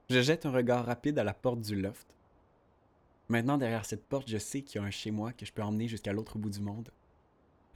Je 0.08 0.22
jette 0.22 0.46
un 0.46 0.52
regard 0.52 0.86
rapide 0.86 1.18
à 1.18 1.24
la 1.24 1.34
porte 1.34 1.62
du 1.62 1.74
loft. 1.74 2.14
Maintenant, 3.28 3.58
derrière 3.58 3.84
cette 3.84 4.06
porte, 4.06 4.28
je 4.28 4.38
sais 4.38 4.62
qu'il 4.62 4.80
y 4.80 4.84
a 4.84 4.86
un 4.86 4.90
chez 4.90 5.10
moi 5.10 5.32
que 5.32 5.44
je 5.44 5.52
peux 5.52 5.62
emmener 5.62 5.88
jusqu'à 5.88 6.12
l'autre 6.12 6.38
bout 6.38 6.50
du 6.50 6.60
monde. 6.60 6.92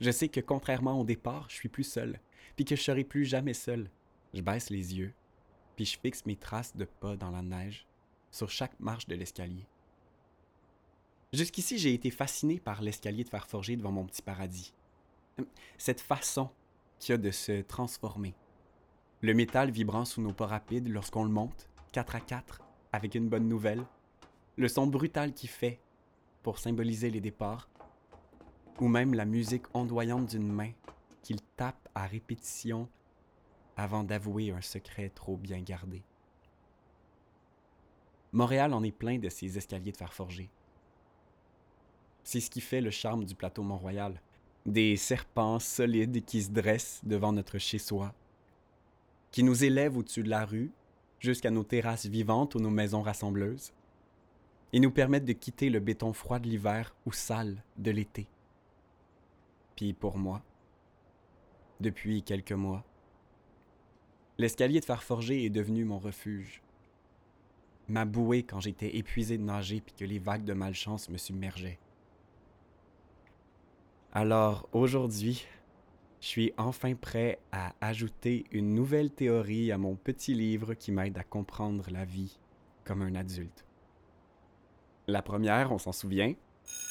Je 0.03 0.11
sais 0.11 0.27
que 0.27 0.41
contrairement 0.41 0.99
au 0.99 1.05
départ, 1.05 1.45
je 1.47 1.55
suis 1.55 1.69
plus 1.69 1.85
seul, 1.85 2.19
puis 2.57 2.65
que 2.65 2.75
je 2.75 2.81
serai 2.81 3.05
plus 3.05 3.23
jamais 3.23 3.53
seul. 3.53 3.89
Je 4.33 4.41
baisse 4.41 4.69
les 4.69 4.97
yeux, 4.97 5.13
puis 5.77 5.85
je 5.85 5.97
fixe 5.97 6.25
mes 6.25 6.35
traces 6.35 6.75
de 6.75 6.83
pas 6.83 7.15
dans 7.15 7.31
la 7.31 7.41
neige 7.41 7.87
sur 8.29 8.49
chaque 8.49 8.77
marche 8.81 9.07
de 9.07 9.15
l'escalier. 9.15 9.65
Jusqu'ici, 11.31 11.77
j'ai 11.77 11.93
été 11.93 12.11
fasciné 12.11 12.59
par 12.59 12.81
l'escalier 12.81 13.23
de 13.23 13.29
fer 13.29 13.47
forgé 13.47 13.77
devant 13.77 13.93
mon 13.93 14.05
petit 14.05 14.21
paradis. 14.21 14.73
Cette 15.77 16.01
façon 16.01 16.49
qu'il 16.99 17.15
a 17.15 17.17
de 17.17 17.31
se 17.31 17.61
transformer. 17.61 18.35
Le 19.21 19.33
métal 19.33 19.71
vibrant 19.71 20.03
sous 20.03 20.21
nos 20.21 20.33
pas 20.33 20.47
rapides 20.47 20.89
lorsqu'on 20.89 21.23
le 21.23 21.29
monte, 21.29 21.69
4 21.93 22.15
à 22.17 22.19
4, 22.19 22.61
avec 22.91 23.15
une 23.15 23.29
bonne 23.29 23.47
nouvelle. 23.47 23.85
Le 24.57 24.67
son 24.67 24.85
brutal 24.85 25.33
qu'il 25.33 25.49
fait 25.49 25.79
pour 26.41 26.59
symboliser 26.59 27.09
les 27.09 27.21
départs. 27.21 27.69
Ou 28.79 28.87
même 28.87 29.13
la 29.13 29.25
musique 29.25 29.73
ondoyante 29.73 30.29
d'une 30.29 30.51
main 30.51 30.71
qu'il 31.21 31.41
tape 31.55 31.89
à 31.95 32.05
répétition 32.05 32.89
avant 33.77 34.03
d'avouer 34.03 34.51
un 34.51 34.61
secret 34.61 35.09
trop 35.09 35.37
bien 35.37 35.61
gardé. 35.61 36.03
Montréal 38.31 38.73
en 38.73 38.83
est 38.83 38.91
plein 38.91 39.19
de 39.19 39.29
ces 39.29 39.57
escaliers 39.57 39.91
de 39.91 39.97
fer 39.97 40.13
forgé. 40.13 40.49
C'est 42.23 42.39
ce 42.39 42.49
qui 42.49 42.61
fait 42.61 42.81
le 42.81 42.89
charme 42.89 43.25
du 43.25 43.35
plateau 43.35 43.63
Mont-Royal. 43.63 44.19
Des 44.65 44.95
serpents 44.97 45.59
solides 45.59 46.23
qui 46.25 46.41
se 46.41 46.51
dressent 46.51 47.01
devant 47.03 47.33
notre 47.33 47.57
chez-soi, 47.57 48.13
qui 49.31 49.43
nous 49.43 49.63
élèvent 49.63 49.97
au-dessus 49.97 50.23
de 50.23 50.29
la 50.29 50.45
rue, 50.45 50.71
jusqu'à 51.19 51.51
nos 51.51 51.63
terrasses 51.63 52.05
vivantes 52.05 52.55
ou 52.55 52.59
nos 52.59 52.69
maisons 52.69 53.01
rassembleuses, 53.01 53.73
et 54.71 54.79
nous 54.79 54.91
permettent 54.91 55.25
de 55.25 55.33
quitter 55.33 55.69
le 55.69 55.79
béton 55.79 56.13
froid 56.13 56.39
de 56.39 56.47
l'hiver 56.47 56.95
ou 57.05 57.11
sale 57.11 57.61
de 57.77 57.91
l'été. 57.91 58.27
Puis 59.75 59.93
pour 59.93 60.17
moi, 60.17 60.41
depuis 61.79 62.23
quelques 62.23 62.51
mois, 62.51 62.83
l'escalier 64.37 64.79
de 64.79 64.85
fer 64.85 65.03
forgé 65.03 65.45
est 65.45 65.49
devenu 65.49 65.85
mon 65.85 65.99
refuge. 65.99 66.61
Ma 67.87 68.05
bouée 68.05 68.43
quand 68.43 68.59
j'étais 68.59 68.95
épuisé 68.95 69.37
de 69.37 69.43
nager 69.43 69.81
puis 69.81 69.93
que 69.93 70.05
les 70.05 70.19
vagues 70.19 70.45
de 70.45 70.53
malchance 70.53 71.09
me 71.09 71.17
submergeaient. 71.17 71.79
Alors 74.13 74.69
aujourd'hui, 74.71 75.45
je 76.21 76.27
suis 76.27 76.53
enfin 76.57 76.95
prêt 76.95 77.39
à 77.51 77.73
ajouter 77.81 78.45
une 78.51 78.73
nouvelle 78.73 79.11
théorie 79.11 79.71
à 79.71 79.77
mon 79.77 79.95
petit 79.95 80.33
livre 80.33 80.73
qui 80.73 80.91
m'aide 80.91 81.17
à 81.17 81.23
comprendre 81.23 81.85
la 81.91 82.05
vie 82.05 82.39
comme 82.85 83.01
un 83.01 83.15
adulte. 83.15 83.65
La 85.07 85.21
première, 85.21 85.73
on 85.73 85.77
s'en 85.77 85.91
souvient, 85.91 86.33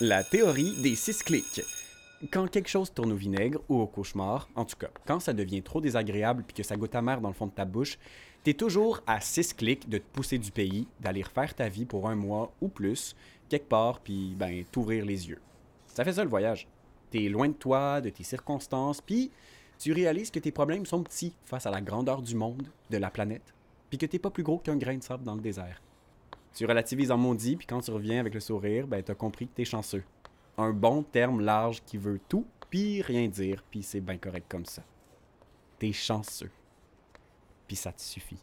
la 0.00 0.22
théorie 0.22 0.82
des 0.82 0.94
six 0.96 1.22
clics. 1.22 1.62
Quand 2.30 2.48
quelque 2.48 2.68
chose 2.68 2.92
tourne 2.94 3.10
au 3.10 3.16
vinaigre 3.16 3.60
ou 3.68 3.80
au 3.80 3.86
cauchemar, 3.88 4.48
en 4.54 4.64
tout 4.64 4.76
cas, 4.76 4.90
quand 5.06 5.18
ça 5.18 5.32
devient 5.32 5.60
trop 5.60 5.80
désagréable 5.80 6.44
puis 6.46 6.54
que 6.54 6.62
ça 6.62 6.76
goûte 6.76 6.94
amer 6.94 7.20
dans 7.20 7.28
le 7.28 7.34
fond 7.34 7.48
de 7.48 7.52
ta 7.52 7.64
bouche, 7.64 7.98
t'es 8.44 8.54
toujours 8.54 9.00
à 9.08 9.20
six 9.20 9.52
clics 9.52 9.88
de 9.88 9.98
te 9.98 10.04
pousser 10.12 10.38
du 10.38 10.52
pays, 10.52 10.86
d'aller 11.00 11.22
refaire 11.22 11.52
ta 11.52 11.68
vie 11.68 11.84
pour 11.84 12.08
un 12.08 12.14
mois 12.14 12.52
ou 12.60 12.68
plus, 12.68 13.16
quelque 13.48 13.68
part, 13.68 13.98
puis 13.98 14.36
ben, 14.36 14.64
t'ouvrir 14.70 15.04
les 15.04 15.28
yeux. 15.28 15.40
Ça 15.88 16.04
fait 16.04 16.12
ça 16.12 16.22
le 16.22 16.30
voyage. 16.30 16.68
T'es 17.10 17.28
loin 17.28 17.48
de 17.48 17.54
toi, 17.54 18.00
de 18.00 18.10
tes 18.10 18.22
circonstances, 18.22 19.00
puis 19.00 19.32
tu 19.80 19.92
réalises 19.92 20.30
que 20.30 20.38
tes 20.38 20.52
problèmes 20.52 20.86
sont 20.86 21.02
petits 21.02 21.34
face 21.44 21.66
à 21.66 21.72
la 21.72 21.80
grandeur 21.80 22.22
du 22.22 22.36
monde, 22.36 22.68
de 22.88 22.98
la 22.98 23.10
planète, 23.10 23.52
puis 23.90 23.98
que 23.98 24.06
t'es 24.06 24.20
pas 24.20 24.30
plus 24.30 24.44
gros 24.44 24.58
qu'un 24.58 24.76
grain 24.76 24.96
de 24.96 25.02
sable 25.02 25.24
dans 25.24 25.34
le 25.34 25.40
désert. 25.40 25.82
Tu 26.54 26.66
relativises 26.66 27.10
en 27.10 27.18
maudit, 27.18 27.56
puis 27.56 27.66
quand 27.66 27.80
tu 27.80 27.90
reviens 27.90 28.20
avec 28.20 28.34
le 28.34 28.40
sourire, 28.40 28.86
ben 28.86 29.02
t'as 29.02 29.14
compris 29.16 29.48
que 29.48 29.54
t'es 29.54 29.64
chanceux. 29.64 30.04
Un 30.58 30.72
bon 30.72 31.02
terme 31.02 31.40
large 31.40 31.82
qui 31.84 31.96
veut 31.96 32.20
tout, 32.28 32.46
puis 32.70 33.02
rien 33.02 33.28
dire, 33.28 33.64
puis 33.70 33.82
c'est 33.82 34.00
bien 34.00 34.18
correct 34.18 34.46
comme 34.48 34.66
ça. 34.66 34.82
T'es 35.78 35.92
chanceux. 35.92 36.50
Puis 37.66 37.76
ça 37.76 37.92
te 37.92 38.00
suffit. 38.00 38.42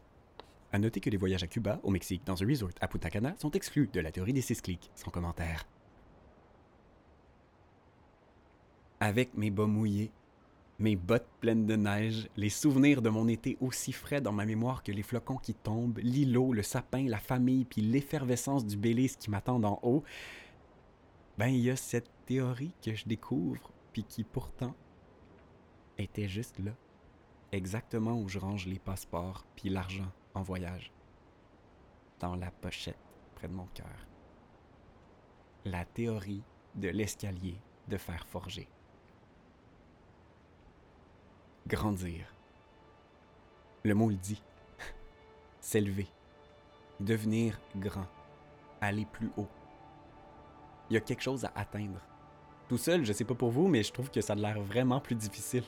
À 0.72 0.78
noter 0.78 1.00
que 1.00 1.10
les 1.10 1.16
voyages 1.16 1.42
à 1.42 1.46
Cuba, 1.48 1.80
au 1.82 1.90
Mexique, 1.90 2.22
dans 2.24 2.42
un 2.42 2.46
resort 2.46 2.70
à 2.80 2.86
Punta 2.86 3.10
Cana 3.10 3.34
sont 3.38 3.50
exclus 3.52 3.88
de 3.92 4.00
la 4.00 4.12
théorie 4.12 4.32
des 4.32 4.40
six 4.40 4.60
clics, 4.60 4.90
sans 4.94 5.10
commentaire. 5.10 5.66
Avec 9.00 9.34
mes 9.34 9.50
bas 9.50 9.66
mouillés, 9.66 10.12
mes 10.78 10.96
bottes 10.96 11.28
pleines 11.40 11.66
de 11.66 11.76
neige, 11.76 12.28
les 12.36 12.48
souvenirs 12.48 13.02
de 13.02 13.10
mon 13.10 13.28
été 13.28 13.56
aussi 13.60 13.92
frais 13.92 14.20
dans 14.20 14.32
ma 14.32 14.46
mémoire 14.46 14.82
que 14.82 14.92
les 14.92 15.02
flocons 15.02 15.36
qui 15.36 15.54
tombent, 15.54 15.98
l'îlot, 15.98 16.52
le 16.52 16.62
sapin, 16.62 17.06
la 17.08 17.18
famille, 17.18 17.64
puis 17.64 17.82
l'effervescence 17.82 18.64
du 18.64 18.76
Belize 18.76 19.16
qui 19.16 19.30
m'attend 19.30 19.62
en 19.62 19.78
haut, 19.82 20.04
ben 21.40 21.48
il 21.48 21.60
y 21.60 21.70
a 21.70 21.76
cette 21.76 22.10
théorie 22.26 22.74
que 22.84 22.94
je 22.94 23.08
découvre, 23.08 23.72
puis 23.94 24.04
qui 24.04 24.24
pourtant 24.24 24.74
était 25.96 26.28
juste 26.28 26.58
là, 26.58 26.72
exactement 27.50 28.20
où 28.20 28.28
je 28.28 28.38
range 28.38 28.66
les 28.66 28.78
passeports 28.78 29.46
puis 29.56 29.70
l'argent 29.70 30.12
en 30.34 30.42
voyage, 30.42 30.92
dans 32.18 32.36
la 32.36 32.50
pochette 32.50 32.98
près 33.36 33.48
de 33.48 33.54
mon 33.54 33.64
cœur. 33.68 34.06
La 35.64 35.86
théorie 35.86 36.42
de 36.74 36.90
l'escalier 36.90 37.56
de 37.88 37.96
fer 37.96 38.26
forgé. 38.26 38.68
Grandir. 41.66 42.34
Le 43.82 43.94
mot 43.94 44.10
le 44.10 44.16
dit. 44.16 44.42
S'élever. 45.62 46.08
Devenir 47.00 47.58
grand. 47.76 48.08
Aller 48.82 49.06
plus 49.06 49.30
haut. 49.38 49.48
Il 50.90 50.94
y 50.94 50.96
a 50.96 51.00
quelque 51.00 51.22
chose 51.22 51.44
à 51.44 51.52
atteindre. 51.54 52.00
Tout 52.68 52.78
seul, 52.78 53.04
je 53.04 53.12
sais 53.12 53.24
pas 53.24 53.34
pour 53.34 53.50
vous, 53.50 53.68
mais 53.68 53.82
je 53.84 53.92
trouve 53.92 54.10
que 54.10 54.20
ça 54.20 54.32
a 54.32 54.36
l'air 54.36 54.60
vraiment 54.60 55.00
plus 55.00 55.14
difficile. 55.14 55.64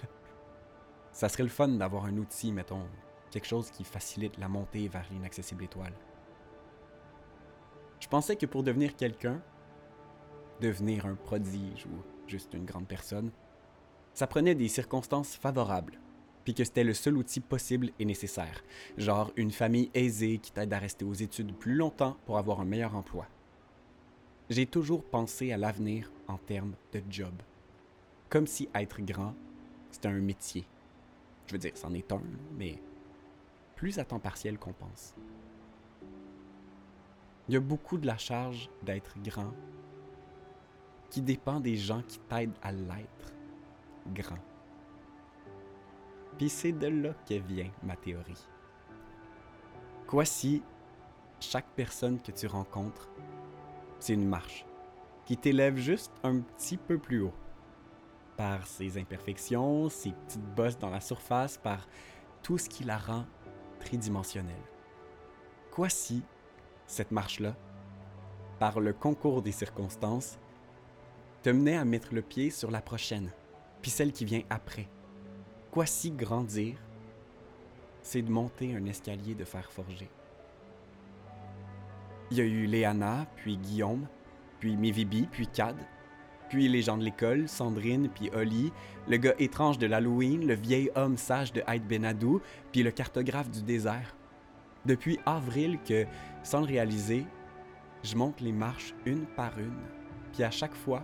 Ça 1.12 1.28
serait 1.28 1.42
le 1.42 1.48
fun 1.48 1.68
d'avoir 1.68 2.06
un 2.06 2.16
outil, 2.16 2.52
mettons, 2.52 2.86
quelque 3.30 3.46
chose 3.46 3.70
qui 3.70 3.84
facilite 3.84 4.38
la 4.38 4.48
montée 4.48 4.88
vers 4.88 5.06
l'inaccessible 5.10 5.64
étoile. 5.64 5.92
Je 8.00 8.08
pensais 8.08 8.36
que 8.36 8.46
pour 8.46 8.62
devenir 8.62 8.96
quelqu'un, 8.96 9.42
devenir 10.60 11.06
un 11.06 11.14
prodige 11.14 11.86
ou 11.86 12.02
juste 12.26 12.54
une 12.54 12.64
grande 12.64 12.88
personne, 12.88 13.30
ça 14.14 14.26
prenait 14.26 14.54
des 14.54 14.68
circonstances 14.68 15.36
favorables, 15.36 16.00
puis 16.44 16.54
que 16.54 16.64
c'était 16.64 16.84
le 16.84 16.94
seul 16.94 17.16
outil 17.16 17.40
possible 17.40 17.90
et 17.98 18.04
nécessaire, 18.04 18.64
genre 18.96 19.32
une 19.36 19.50
famille 19.50 19.90
aisée 19.94 20.38
qui 20.38 20.50
t'aide 20.50 20.72
à 20.72 20.78
rester 20.78 21.04
aux 21.04 21.14
études 21.14 21.54
plus 21.54 21.74
longtemps 21.74 22.16
pour 22.24 22.38
avoir 22.38 22.60
un 22.60 22.64
meilleur 22.64 22.96
emploi. 22.96 23.26
J'ai 24.52 24.66
toujours 24.66 25.02
pensé 25.02 25.50
à 25.50 25.56
l'avenir 25.56 26.12
en 26.28 26.36
termes 26.36 26.74
de 26.92 27.02
job, 27.08 27.32
comme 28.28 28.46
si 28.46 28.68
être 28.74 29.00
grand, 29.00 29.34
c'était 29.90 30.08
un 30.08 30.20
métier. 30.20 30.66
Je 31.46 31.54
veux 31.54 31.58
dire, 31.58 31.72
c'en 31.74 31.94
est 31.94 32.12
un, 32.12 32.20
mais 32.58 32.78
plus 33.76 33.98
à 33.98 34.04
temps 34.04 34.18
partiel 34.18 34.58
qu'on 34.58 34.74
pense. 34.74 35.14
Il 37.48 37.54
y 37.54 37.56
a 37.56 37.60
beaucoup 37.60 37.96
de 37.96 38.06
la 38.06 38.18
charge 38.18 38.68
d'être 38.82 39.18
grand 39.22 39.54
qui 41.08 41.22
dépend 41.22 41.58
des 41.58 41.78
gens 41.78 42.02
qui 42.02 42.18
t'aident 42.18 42.58
à 42.60 42.72
l'être 42.72 43.32
grand. 44.08 44.44
Puis 46.36 46.50
c'est 46.50 46.72
de 46.72 46.88
là 46.88 47.14
que 47.26 47.38
vient 47.38 47.70
ma 47.82 47.96
théorie. 47.96 48.46
Quoi 50.06 50.26
si 50.26 50.62
chaque 51.40 51.70
personne 51.74 52.20
que 52.20 52.32
tu 52.32 52.46
rencontres, 52.46 53.08
c'est 54.02 54.14
une 54.14 54.26
marche 54.26 54.66
qui 55.26 55.36
t'élève 55.36 55.76
juste 55.76 56.10
un 56.24 56.40
petit 56.40 56.76
peu 56.76 56.98
plus 56.98 57.20
haut. 57.20 57.34
Par 58.36 58.66
ses 58.66 58.98
imperfections, 58.98 59.88
ses 59.88 60.10
petites 60.10 60.54
bosses 60.56 60.76
dans 60.76 60.90
la 60.90 61.00
surface, 61.00 61.56
par 61.56 61.86
tout 62.42 62.58
ce 62.58 62.68
qui 62.68 62.82
la 62.82 62.98
rend 62.98 63.24
tridimensionnelle. 63.78 64.64
Quoi 65.70 65.88
si 65.88 66.24
cette 66.88 67.12
marche-là, 67.12 67.54
par 68.58 68.80
le 68.80 68.92
concours 68.92 69.40
des 69.40 69.52
circonstances, 69.52 70.40
te 71.44 71.50
menait 71.50 71.76
à 71.76 71.84
mettre 71.84 72.12
le 72.12 72.22
pied 72.22 72.50
sur 72.50 72.72
la 72.72 72.80
prochaine, 72.80 73.30
puis 73.82 73.92
celle 73.92 74.10
qui 74.10 74.24
vient 74.24 74.42
après? 74.50 74.88
Quoi 75.70 75.86
si 75.86 76.10
grandir, 76.10 76.74
c'est 78.02 78.22
de 78.22 78.30
monter 78.32 78.74
un 78.74 78.84
escalier 78.86 79.36
de 79.36 79.44
fer 79.44 79.70
forgé? 79.70 80.10
Il 82.32 82.38
y 82.38 82.40
a 82.40 82.44
eu 82.44 82.64
Léana, 82.64 83.26
puis 83.36 83.58
Guillaume, 83.58 84.06
puis 84.58 84.74
Mivibi, 84.74 85.28
puis 85.30 85.46
Cad, 85.46 85.76
puis 86.48 86.66
les 86.66 86.80
gens 86.80 86.96
de 86.96 87.04
l'école, 87.04 87.46
Sandrine, 87.46 88.08
puis 88.08 88.30
Oli, 88.32 88.72
le 89.06 89.18
gars 89.18 89.34
étrange 89.38 89.76
de 89.76 89.86
l'Halloween, 89.86 90.46
le 90.46 90.54
vieil 90.54 90.90
homme 90.94 91.18
sage 91.18 91.52
de 91.52 91.62
Haït 91.66 91.86
Benadou, 91.86 92.40
puis 92.72 92.82
le 92.82 92.90
cartographe 92.90 93.50
du 93.50 93.62
désert. 93.62 94.16
Depuis 94.86 95.18
avril 95.26 95.78
que, 95.86 96.06
sans 96.42 96.60
le 96.60 96.68
réaliser, 96.68 97.26
je 98.02 98.16
monte 98.16 98.40
les 98.40 98.52
marches 98.52 98.94
une 99.04 99.26
par 99.26 99.58
une, 99.58 99.82
puis 100.32 100.42
à 100.42 100.50
chaque 100.50 100.74
fois, 100.74 101.02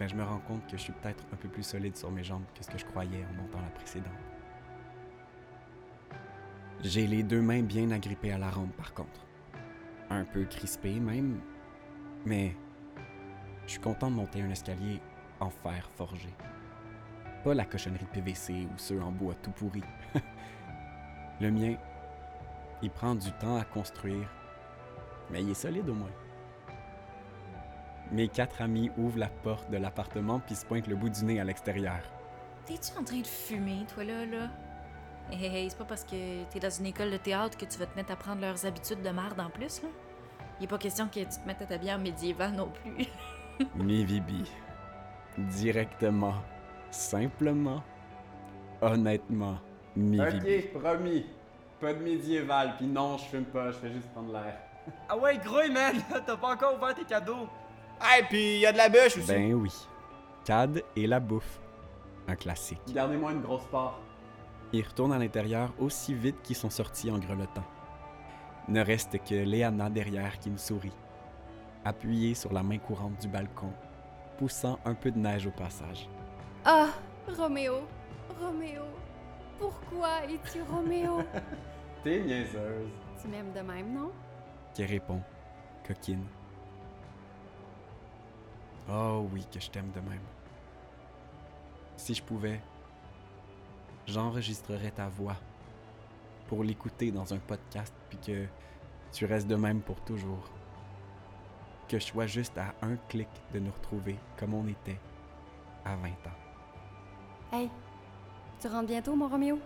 ben, 0.00 0.08
je 0.08 0.16
me 0.16 0.24
rends 0.24 0.42
compte 0.48 0.66
que 0.66 0.76
je 0.76 0.82
suis 0.82 0.92
peut-être 0.94 1.24
un 1.32 1.36
peu 1.36 1.48
plus 1.48 1.62
solide 1.62 1.96
sur 1.96 2.10
mes 2.10 2.24
jambes 2.24 2.42
que 2.58 2.64
ce 2.64 2.70
que 2.72 2.78
je 2.78 2.86
croyais 2.86 3.24
en 3.30 3.40
montant 3.40 3.60
la 3.60 3.70
précédente. 3.70 4.10
J'ai 6.82 7.06
les 7.06 7.22
deux 7.22 7.40
mains 7.40 7.62
bien 7.62 7.92
agrippées 7.92 8.32
à 8.32 8.38
la 8.38 8.50
rampe 8.50 8.76
par 8.76 8.92
contre. 8.94 9.24
Un 10.10 10.24
peu 10.24 10.44
crispées 10.44 11.00
même, 11.00 11.40
mais 12.24 12.54
je 13.66 13.72
suis 13.72 13.80
content 13.80 14.10
de 14.10 14.16
monter 14.16 14.42
un 14.42 14.50
escalier 14.50 15.00
en 15.40 15.50
fer 15.50 15.88
forgé. 15.96 16.28
Pas 17.42 17.54
la 17.54 17.64
cochonnerie 17.64 18.04
de 18.04 18.10
PVC 18.10 18.66
ou 18.72 18.78
ceux 18.78 19.00
en 19.00 19.10
bois 19.10 19.34
tout 19.42 19.50
pourri. 19.50 19.82
Le 21.40 21.50
mien, 21.50 21.76
il 22.82 22.90
prend 22.90 23.14
du 23.14 23.32
temps 23.32 23.56
à 23.56 23.64
construire, 23.64 24.28
mais 25.30 25.42
il 25.42 25.50
est 25.50 25.54
solide 25.54 25.88
au 25.88 25.94
moins. 25.94 26.12
Mes 28.12 28.28
quatre 28.28 28.60
amis 28.62 28.90
ouvrent 28.96 29.18
la 29.18 29.28
porte 29.28 29.70
de 29.70 29.78
l'appartement 29.78 30.38
puis 30.40 30.54
se 30.54 30.64
pointent 30.66 30.86
le 30.86 30.96
bout 30.96 31.08
du 31.08 31.24
nez 31.24 31.40
à 31.40 31.44
l'extérieur. 31.44 32.02
T'es-tu 32.66 32.96
en 32.98 33.04
train 33.04 33.20
de 33.20 33.26
fumer, 33.26 33.84
toi, 33.92 34.04
là, 34.04 34.24
là? 34.24 34.50
Hé, 35.32 35.36
hé, 35.36 35.64
hé, 35.64 35.70
c'est 35.70 35.78
pas 35.78 35.84
parce 35.84 36.04
que 36.04 36.44
t'es 36.50 36.60
dans 36.60 36.70
une 36.70 36.86
école 36.86 37.10
de 37.10 37.16
théâtre 37.16 37.56
que 37.56 37.64
tu 37.64 37.78
vas 37.78 37.86
te 37.86 37.96
mettre 37.96 38.12
à 38.12 38.16
prendre 38.16 38.40
leurs 38.40 38.64
habitudes 38.66 39.02
de 39.02 39.10
merde 39.10 39.40
en 39.40 39.50
plus, 39.50 39.82
là? 39.82 39.88
Il 40.60 40.64
est 40.64 40.68
pas 40.68 40.78
question 40.78 41.08
que 41.08 41.20
tu 41.20 41.26
te 41.26 41.46
mettes 41.46 41.62
à 41.62 41.66
t'habiller 41.66 41.94
en 41.94 41.98
médiéval 41.98 42.52
non 42.52 42.70
plus. 42.70 43.06
Mivibi. 43.76 44.44
Directement. 45.36 46.34
Simplement. 46.90 47.82
Honnêtement. 48.80 49.58
Mivibi. 49.96 50.58
Ok, 50.74 50.80
promis. 50.80 51.26
Pas 51.80 51.92
de 51.94 51.98
médiéval, 52.02 52.76
puis 52.76 52.86
non, 52.86 53.18
je 53.18 53.24
fume 53.24 53.44
pas, 53.44 53.72
je 53.72 53.78
fais 53.78 53.90
juste 53.92 54.08
prendre 54.12 54.32
l'air. 54.32 54.58
Ah 55.08 55.16
ouais, 55.16 55.38
gros, 55.38 55.66
man! 55.72 55.96
T'as 56.26 56.36
pas 56.36 56.48
encore 56.52 56.76
ouvert 56.76 56.94
tes 56.94 57.04
cadeaux! 57.04 57.48
Hey, 58.02 58.22
puis 58.28 58.58
y 58.58 58.66
a 58.66 58.72
de 58.72 58.76
la 58.76 58.90
bûche 58.90 59.16
aussi. 59.16 59.26
Ben 59.26 59.54
oui. 59.54 59.70
Cad 60.44 60.82
et 60.94 61.06
la 61.06 61.20
bouffe. 61.20 61.58
Un 62.28 62.36
classique. 62.36 62.80
Gardez-moi 62.92 63.32
une 63.32 63.40
grosse 63.40 63.64
part. 63.72 63.98
Ils 64.74 64.82
retournent 64.82 65.12
à 65.12 65.20
l'intérieur 65.20 65.72
aussi 65.78 66.12
vite 66.14 66.42
qu'ils 66.42 66.56
sont 66.56 66.68
sortis 66.68 67.08
en 67.08 67.20
grelottant. 67.20 67.62
Ne 68.66 68.80
reste 68.80 69.22
que 69.22 69.36
Léana 69.36 69.88
derrière 69.88 70.40
qui 70.40 70.50
me 70.50 70.56
sourit, 70.56 70.96
appuyée 71.84 72.34
sur 72.34 72.52
la 72.52 72.64
main 72.64 72.78
courante 72.78 73.20
du 73.20 73.28
balcon, 73.28 73.72
poussant 74.36 74.80
un 74.84 74.94
peu 74.96 75.12
de 75.12 75.18
neige 75.18 75.46
au 75.46 75.52
passage. 75.52 76.08
Ah, 76.64 76.88
Roméo, 77.38 77.86
Roméo, 78.40 78.82
pourquoi 79.60 80.24
es-tu 80.24 80.62
Roméo? 80.62 81.20
T'es 82.02 82.24
niaiseuse. 82.24 82.90
tu 83.22 83.28
m'aimes 83.28 83.52
de 83.52 83.60
même, 83.60 83.94
non? 83.94 84.10
Qui 84.74 84.84
répond, 84.86 85.22
coquine. 85.86 86.26
Oh 88.90 89.28
oui, 89.32 89.46
que 89.52 89.60
je 89.60 89.70
t'aime 89.70 89.92
de 89.94 90.00
même. 90.00 90.26
Si 91.96 92.12
je 92.12 92.22
pouvais, 92.24 92.60
j'enregistrerais 94.06 94.90
ta 94.90 95.08
voix 95.08 95.36
pour 96.48 96.62
l'écouter 96.62 97.10
dans 97.10 97.32
un 97.32 97.38
podcast 97.38 97.94
puis 98.08 98.18
que 98.18 98.46
tu 99.12 99.24
restes 99.26 99.46
de 99.46 99.56
même 99.56 99.80
pour 99.80 100.00
toujours. 100.02 100.50
Que 101.88 101.98
je 101.98 102.04
sois 102.04 102.26
juste 102.26 102.56
à 102.58 102.74
un 102.82 102.96
clic 103.08 103.28
de 103.52 103.58
nous 103.58 103.72
retrouver 103.72 104.16
comme 104.38 104.54
on 104.54 104.66
était 104.66 104.98
à 105.84 105.96
20 105.96 106.08
ans. 106.08 107.52
Hey, 107.52 107.70
tu 108.60 108.68
rentres 108.68 108.88
bientôt, 108.88 109.14
mon 109.14 109.28
Roméo? 109.28 109.58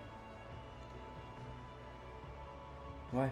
Ouais. 3.13 3.31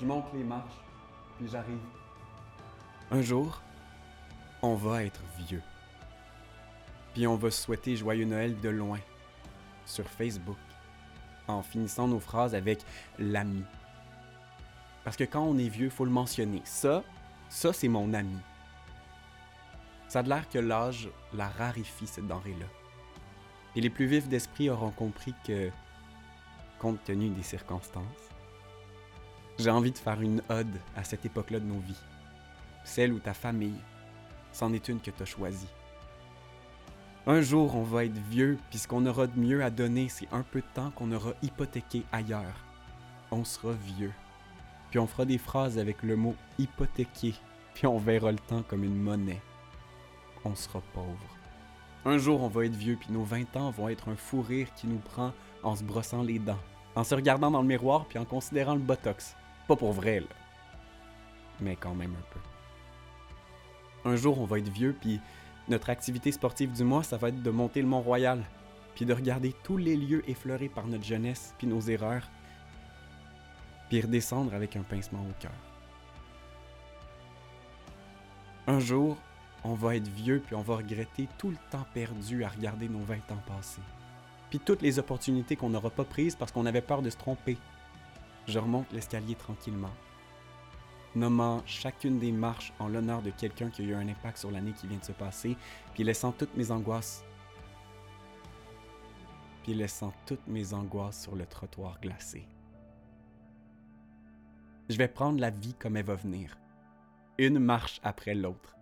Je 0.00 0.06
monte 0.06 0.32
les 0.32 0.44
marches, 0.44 0.80
puis 1.36 1.48
j'arrive. 1.48 1.80
Un 3.10 3.20
jour, 3.20 3.60
on 4.62 4.74
va 4.74 5.04
être 5.04 5.22
vieux. 5.38 5.62
Puis 7.14 7.26
on 7.28 7.36
va 7.36 7.50
souhaiter 7.50 7.96
joyeux 7.96 8.24
Noël 8.24 8.60
de 8.60 8.68
loin, 8.68 8.98
sur 9.86 10.04
Facebook, 10.08 10.58
en 11.46 11.62
finissant 11.62 12.08
nos 12.08 12.20
phrases 12.20 12.54
avec 12.54 12.80
l'ami, 13.18 13.64
Parce 15.04 15.16
que 15.16 15.24
quand 15.24 15.42
on 15.42 15.56
est 15.58 15.68
vieux, 15.68 15.90
faut 15.90 16.04
le 16.04 16.10
mentionner. 16.10 16.62
Ça, 16.64 17.04
ça, 17.48 17.72
c'est 17.72 17.88
mon 17.88 18.14
ami. 18.14 18.38
Ça 20.08 20.20
a 20.20 20.22
l'air 20.22 20.48
que 20.48 20.58
l'âge 20.58 21.08
la 21.32 21.48
raréfie, 21.48 22.06
cette 22.06 22.26
denrée-là. 22.26 22.66
Et 23.76 23.80
les 23.80 23.90
plus 23.90 24.06
vifs 24.06 24.28
d'esprit 24.28 24.70
auront 24.70 24.90
compris 24.90 25.34
que, 25.46 25.70
compte 26.78 27.02
tenu 27.04 27.28
des 27.28 27.42
circonstances, 27.42 28.04
j'ai 29.58 29.70
envie 29.70 29.92
de 29.92 29.98
faire 29.98 30.20
une 30.20 30.42
ode 30.48 30.80
à 30.96 31.04
cette 31.04 31.24
époque-là 31.24 31.60
de 31.60 31.66
nos 31.66 31.80
vies. 31.80 32.00
Celle 32.84 33.12
où 33.12 33.18
ta 33.18 33.34
famille, 33.34 33.78
c'en 34.52 34.72
est 34.72 34.88
une 34.88 35.00
que 35.00 35.10
tu 35.10 35.22
as 35.22 35.26
choisie. 35.26 35.68
Un 37.26 37.40
jour, 37.40 37.74
on 37.74 37.82
va 37.82 38.04
être 38.04 38.18
vieux, 38.28 38.58
puis 38.68 38.78
ce 38.78 38.86
qu'on 38.86 39.06
aura 39.06 39.26
de 39.26 39.38
mieux 39.38 39.64
à 39.64 39.70
donner, 39.70 40.10
c'est 40.10 40.28
un 40.30 40.42
peu 40.42 40.60
de 40.60 40.66
temps 40.74 40.90
qu'on 40.90 41.10
aura 41.10 41.32
hypothéqué 41.42 42.02
ailleurs. 42.12 42.66
On 43.30 43.44
sera 43.44 43.72
vieux. 43.72 44.12
Puis 44.90 44.98
on 44.98 45.06
fera 45.06 45.24
des 45.24 45.38
phrases 45.38 45.78
avec 45.78 46.02
le 46.02 46.16
mot 46.16 46.34
hypothéquer, 46.58 47.34
puis 47.72 47.86
on 47.86 47.96
verra 47.96 48.30
le 48.30 48.38
temps 48.38 48.62
comme 48.68 48.84
une 48.84 49.00
monnaie. 49.00 49.40
On 50.44 50.54
sera 50.54 50.82
pauvre. 50.92 51.38
Un 52.04 52.18
jour, 52.18 52.42
on 52.42 52.48
va 52.48 52.66
être 52.66 52.76
vieux, 52.76 52.98
puis 53.00 53.10
nos 53.10 53.24
20 53.24 53.56
ans 53.56 53.70
vont 53.70 53.88
être 53.88 54.10
un 54.10 54.16
fou 54.16 54.42
rire 54.42 54.68
qui 54.76 54.86
nous 54.86 54.98
prend 54.98 55.32
en 55.62 55.74
se 55.74 55.82
brossant 55.82 56.22
les 56.22 56.38
dents, 56.38 56.60
en 56.94 57.04
se 57.04 57.14
regardant 57.14 57.50
dans 57.50 57.62
le 57.62 57.66
miroir, 57.68 58.04
puis 58.04 58.18
en 58.18 58.26
considérant 58.26 58.74
le 58.74 58.80
botox. 58.80 59.34
Pas 59.66 59.76
pour 59.76 59.94
vrai, 59.94 60.20
là. 60.20 60.26
Mais 61.62 61.74
quand 61.74 61.94
même 61.94 62.12
un 62.12 62.34
peu. 62.34 64.10
Un 64.10 64.16
jour, 64.16 64.38
on 64.38 64.44
va 64.44 64.58
être 64.58 64.68
vieux, 64.68 64.94
puis 65.00 65.22
notre 65.68 65.90
activité 65.90 66.32
sportive 66.32 66.72
du 66.72 66.84
mois, 66.84 67.02
ça 67.02 67.16
va 67.16 67.28
être 67.28 67.42
de 67.42 67.50
monter 67.50 67.80
le 67.80 67.88
Mont-Royal, 67.88 68.42
puis 68.94 69.06
de 69.06 69.12
regarder 69.12 69.54
tous 69.62 69.76
les 69.76 69.96
lieux 69.96 70.28
effleurés 70.28 70.68
par 70.68 70.86
notre 70.86 71.04
jeunesse, 71.04 71.54
puis 71.58 71.66
nos 71.66 71.80
erreurs, 71.80 72.28
puis 73.88 74.00
redescendre 74.00 74.54
avec 74.54 74.76
un 74.76 74.82
pincement 74.82 75.22
au 75.22 75.32
cœur. 75.40 75.52
Un 78.66 78.78
jour, 78.78 79.16
on 79.62 79.74
va 79.74 79.96
être 79.96 80.08
vieux, 80.08 80.42
puis 80.44 80.54
on 80.54 80.62
va 80.62 80.76
regretter 80.76 81.28
tout 81.38 81.50
le 81.50 81.56
temps 81.70 81.86
perdu 81.92 82.44
à 82.44 82.48
regarder 82.48 82.88
nos 82.88 83.02
20 83.02 83.16
ans 83.32 83.42
passés. 83.46 83.82
Puis 84.50 84.58
toutes 84.58 84.82
les 84.82 84.98
opportunités 84.98 85.56
qu'on 85.56 85.70
n'aura 85.70 85.90
pas 85.90 86.04
prises 86.04 86.36
parce 86.36 86.52
qu'on 86.52 86.66
avait 86.66 86.80
peur 86.80 87.02
de 87.02 87.10
se 87.10 87.16
tromper. 87.16 87.56
Je 88.46 88.58
remonte 88.58 88.92
l'escalier 88.92 89.34
tranquillement, 89.34 89.90
nommant 91.14 91.62
chacune 91.66 92.18
des 92.18 92.32
marches 92.32 92.72
en 92.78 92.88
l'honneur 92.88 93.22
de 93.22 93.30
quelqu'un 93.30 93.70
qui 93.70 93.82
a 93.82 93.84
eu 93.84 93.94
un 93.94 94.08
impact 94.08 94.38
sur 94.38 94.50
l'année 94.50 94.72
qui 94.72 94.86
vient 94.86 94.98
de 94.98 95.04
se 95.04 95.12
passer, 95.12 95.56
puis 95.92 96.04
laissant 96.04 96.32
toutes 96.32 96.56
mes 96.56 96.70
angoisses. 96.70 97.24
Puis 99.62 99.74
laissant 99.74 100.12
toutes 100.26 100.46
mes 100.46 100.74
angoisses 100.74 101.22
sur 101.22 101.36
le 101.36 101.46
trottoir 101.46 102.00
glacé. 102.00 102.46
Je 104.88 104.98
vais 104.98 105.08
prendre 105.08 105.40
la 105.40 105.50
vie 105.50 105.74
comme 105.74 105.96
elle 105.96 106.04
va 106.04 106.14
venir, 106.14 106.58
une 107.38 107.58
marche 107.58 108.00
après 108.02 108.34
l'autre. 108.34 108.76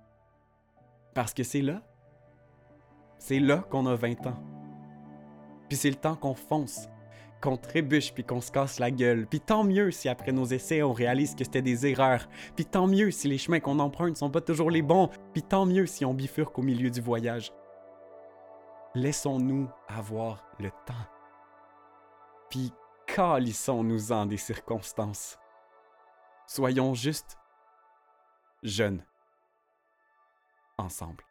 Parce 1.14 1.32
que 1.32 1.44
c'est 1.44 1.62
là, 1.62 1.82
c'est 3.18 3.38
là 3.38 3.58
qu'on 3.70 3.86
a 3.86 3.94
20 3.94 4.26
ans. 4.26 4.42
Puis 5.68 5.76
c'est 5.76 5.90
le 5.90 5.96
temps 5.96 6.16
qu'on 6.16 6.34
fonce, 6.34 6.88
qu'on 7.42 7.58
trébuche 7.58 8.14
puis 8.14 8.24
qu'on 8.24 8.40
se 8.40 8.50
casse 8.50 8.78
la 8.78 8.90
gueule. 8.90 9.26
Puis 9.26 9.40
tant 9.40 9.64
mieux 9.64 9.90
si 9.90 10.08
après 10.08 10.32
nos 10.32 10.46
essais 10.46 10.82
on 10.82 10.92
réalise 10.92 11.34
que 11.34 11.44
c'était 11.44 11.60
des 11.60 11.86
erreurs. 11.86 12.26
Puis 12.56 12.64
tant 12.64 12.86
mieux 12.86 13.10
si 13.10 13.28
les 13.28 13.36
chemins 13.36 13.60
qu'on 13.60 13.80
emprunte 13.80 14.16
sont 14.16 14.30
pas 14.30 14.40
toujours 14.40 14.70
les 14.70 14.80
bons. 14.80 15.10
Puis 15.34 15.42
tant 15.42 15.66
mieux 15.66 15.86
si 15.86 16.04
on 16.04 16.14
bifurque 16.14 16.58
au 16.58 16.62
milieu 16.62 16.88
du 16.88 17.00
voyage. 17.00 17.52
Laissons-nous 18.94 19.68
avoir 19.88 20.44
le 20.58 20.70
temps. 20.86 21.06
Puis 22.48 22.72
calissons-nous-en 23.06 24.26
des 24.26 24.36
circonstances. 24.36 25.38
Soyons 26.46 26.94
juste 26.94 27.38
jeunes. 28.62 29.04
Ensemble. 30.78 31.24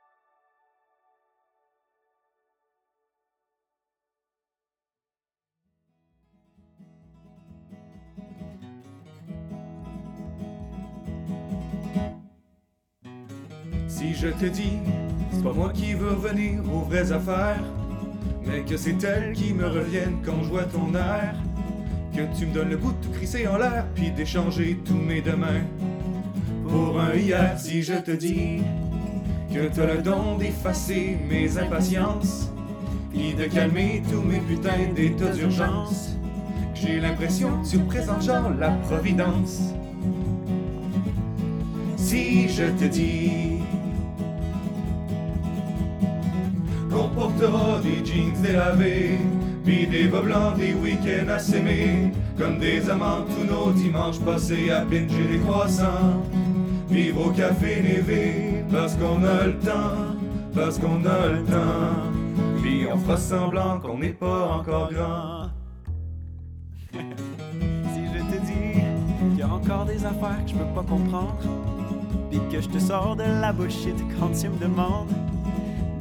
Si 14.02 14.16
je 14.16 14.30
te 14.30 14.46
dis, 14.46 14.80
c'est 15.32 15.44
pas 15.44 15.54
moi 15.54 15.72
qui 15.72 15.94
veux 15.94 16.14
revenir 16.14 16.62
aux 16.74 16.80
vraies 16.80 17.12
affaires, 17.12 17.64
mais 18.44 18.62
que 18.62 18.76
c'est 18.76 19.04
elles 19.04 19.34
qui 19.34 19.54
me 19.54 19.68
reviennent 19.68 20.18
quand 20.26 20.42
je 20.42 20.50
vois 20.50 20.64
ton 20.64 20.96
air, 20.96 21.36
que 22.12 22.22
tu 22.36 22.48
me 22.48 22.52
donnes 22.52 22.72
le 22.72 22.78
goût 22.78 22.94
de 22.94 22.98
tout 22.98 23.12
crisser 23.12 23.46
en 23.46 23.58
l'air, 23.58 23.86
puis 23.94 24.10
d'échanger 24.10 24.80
tous 24.84 24.96
mes 24.96 25.22
demain 25.22 25.62
pour 26.68 27.00
un 27.00 27.14
hier. 27.14 27.54
Si 27.60 27.84
je 27.84 27.94
te 27.94 28.10
dis 28.10 28.64
que 29.54 29.68
t'as 29.68 29.94
le 29.94 30.02
don 30.02 30.36
d'effacer 30.40 31.20
mes 31.30 31.60
impatiences, 31.60 32.52
puis 33.12 33.36
de 33.36 33.44
calmer 33.44 34.02
tous 34.12 34.24
mes 34.24 34.40
putains 34.40 34.92
d'états 34.96 35.30
d'urgence, 35.30 36.18
j'ai 36.74 37.00
l'impression 37.00 37.62
que 37.62 37.68
tu 37.68 38.26
genre 38.26 38.50
la 38.60 38.72
providence. 38.72 39.62
Si 41.98 42.50
je 42.50 42.64
te 42.64 42.86
dis 42.86 43.51
des 47.82 48.06
jeans 48.06 48.34
délavés, 48.42 49.18
puis 49.64 49.88
des 49.88 50.08
bas 50.08 50.22
blancs, 50.22 50.58
des 50.58 50.74
week-ends 50.74 51.30
à 51.30 51.40
s'aimer, 51.40 52.12
comme 52.38 52.60
des 52.60 52.90
amants 52.90 53.26
tous 53.26 53.46
nos 53.46 53.72
dimanches 53.72 54.20
passés 54.20 54.72
à 54.72 54.84
binger 54.84 55.26
des 55.32 55.40
croissants, 55.40 56.24
vivre 56.90 57.28
au 57.28 57.32
café 57.32 57.82
Névé, 57.82 58.64
parce 58.72 58.96
qu'on 58.96 59.24
a 59.24 59.48
le 59.48 59.60
temps, 59.60 60.16
parce 60.54 60.80
qu'on 60.80 61.06
a 61.06 61.28
le 61.28 61.44
temps, 61.44 62.62
puis 62.62 62.86
on 62.92 62.98
fera 63.00 63.18
semblant 63.18 63.80
qu'on 63.80 64.00
n'est 64.00 64.10
pas 64.14 64.48
encore 64.48 64.92
grand. 64.92 65.50
Si 67.94 68.02
je 68.08 68.36
te 68.36 68.46
dis 68.46 68.82
qu'il 69.20 69.38
y 69.38 69.42
a 69.42 69.50
encore 69.50 69.86
des 69.86 70.04
affaires 70.06 70.44
que 70.44 70.52
je 70.52 70.56
peux 70.56 70.74
pas 70.74 70.84
comprendre, 70.84 71.38
puis 72.30 72.40
que 72.52 72.62
je 72.62 72.70
te 72.70 72.80
sors 72.80 73.16
de 73.16 73.24
la 73.24 73.54
bullshit 73.54 73.96
quand 74.20 74.30
tu 74.30 74.50
me 74.50 74.58
demandes 74.58 75.10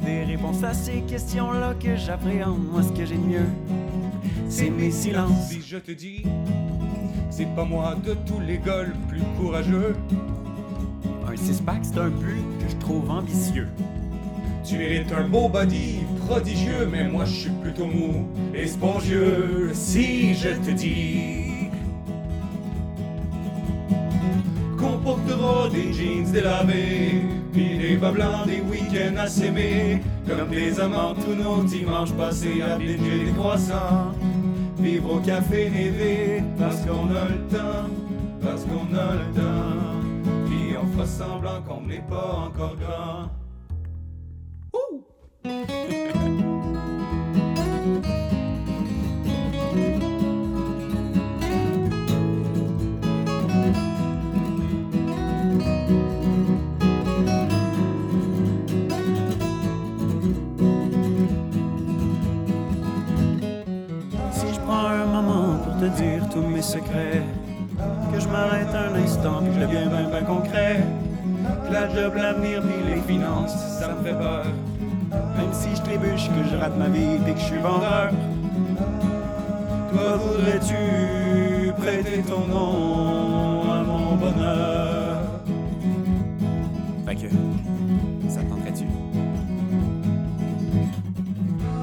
des 0.05 0.23
réponses 0.23 0.63
à 0.63 0.73
ces 0.73 1.01
questions-là 1.01 1.73
que 1.79 1.95
j'appréhende, 1.95 2.63
moi 2.71 2.81
ce 2.83 2.89
que 2.91 3.05
j'ai 3.05 3.15
de 3.15 3.25
mieux, 3.25 3.47
c'est 4.49 4.69
mes 4.69 4.91
silences. 4.91 5.49
Si 5.49 5.61
je 5.61 5.77
te 5.77 5.91
dis, 5.91 6.23
c'est 7.29 7.53
pas 7.55 7.65
moi 7.65 7.95
de 8.03 8.13
tous 8.25 8.39
les 8.39 8.57
gars 8.57 8.83
le 8.83 8.93
plus 9.07 9.21
courageux, 9.39 9.95
Un 11.31 11.37
six-pack, 11.37 11.79
c'est 11.83 11.97
un 11.97 12.09
but 12.09 12.43
que 12.59 12.69
je 12.69 12.75
trouve 12.77 13.09
ambitieux. 13.09 13.67
tu 14.65 14.77
mérites 14.77 15.11
un 15.13 15.27
beau 15.29 15.47
body 15.47 15.99
prodigieux, 16.27 16.87
mais 16.91 17.07
moi 17.07 17.23
je 17.25 17.31
suis 17.31 17.49
plutôt 17.61 17.85
mou 17.85 18.27
et 18.53 18.67
spongieux. 18.67 19.71
Si 19.73 20.33
je 20.35 20.49
te 20.49 20.71
dis 20.71 21.69
qu'on 24.77 24.97
portera 24.97 25.69
des 25.69 25.93
jeans 25.93 26.29
délavés, 26.31 27.21
puis 27.53 27.77
des 27.77 27.95
bas 27.95 28.11
blancs, 28.11 28.45
des 28.47 28.59
à 28.93 29.27
s'aimer, 29.27 30.01
comme 30.27 30.49
des 30.49 30.77
amants 30.79 31.13
tous 31.13 31.33
nos 31.33 31.63
dimanches 31.63 32.11
passés 32.13 32.61
à 32.61 32.77
binger 32.77 33.25
des 33.25 33.31
croissants, 33.31 34.11
vivre 34.79 35.15
au 35.15 35.19
café 35.19 35.69
Névé, 35.69 36.43
parce 36.59 36.81
qu'on 36.81 37.07
a 37.09 37.25
le 37.29 37.47
temps, 37.47 37.89
parce 38.43 38.63
qu'on 38.65 38.93
a 38.93 39.13
le 39.13 39.33
temps, 39.33 40.45
puis 40.45 40.75
on 40.81 40.87
fera 40.93 41.05
semblant 41.05 41.61
qu'on 41.61 41.87
n'est 41.87 42.03
pas 42.09 42.49
encore 42.49 42.75
grand. 42.75 43.40
Dire 65.95 66.27
tous 66.31 66.41
mes 66.41 66.61
secrets, 66.61 67.23
que 68.13 68.19
je 68.19 68.27
m'arrête 68.27 68.67
un 68.73 68.95
instant 68.95 69.41
puis 69.41 69.49
que 69.49 69.55
je 69.55 69.59
deviens 69.65 69.87
bien 69.87 70.09
ben 70.11 70.25
concret, 70.25 70.83
que 71.67 71.73
la 71.73 71.89
job, 71.89 72.13
l'avenir 72.15 72.61
puis 72.61 72.93
les 72.93 73.01
finances, 73.01 73.55
ça 73.79 73.89
me 73.89 74.03
fait 74.03 74.13
peur. 74.13 74.45
Même 75.37 75.51
si 75.51 75.75
je 75.75 75.81
trébuche, 75.81 76.27
que 76.27 76.49
je 76.49 76.55
rate 76.57 76.77
ma 76.77 76.87
vie 76.87 77.17
puis 77.23 77.33
que 77.33 77.39
je 77.39 77.45
suis 77.45 77.57
vendeur, 77.57 78.11
toi 79.91 80.17
voudrais-tu 80.17 81.73
prêter 81.81 82.21
ton 82.23 82.47
nom 82.47 83.71
à 83.71 83.83
mon 83.83 84.15
bonheur? 84.15 85.17
Fait 87.05 87.15
que, 87.15 87.27
ça 88.29 88.41
tenterait-tu? 88.41 88.85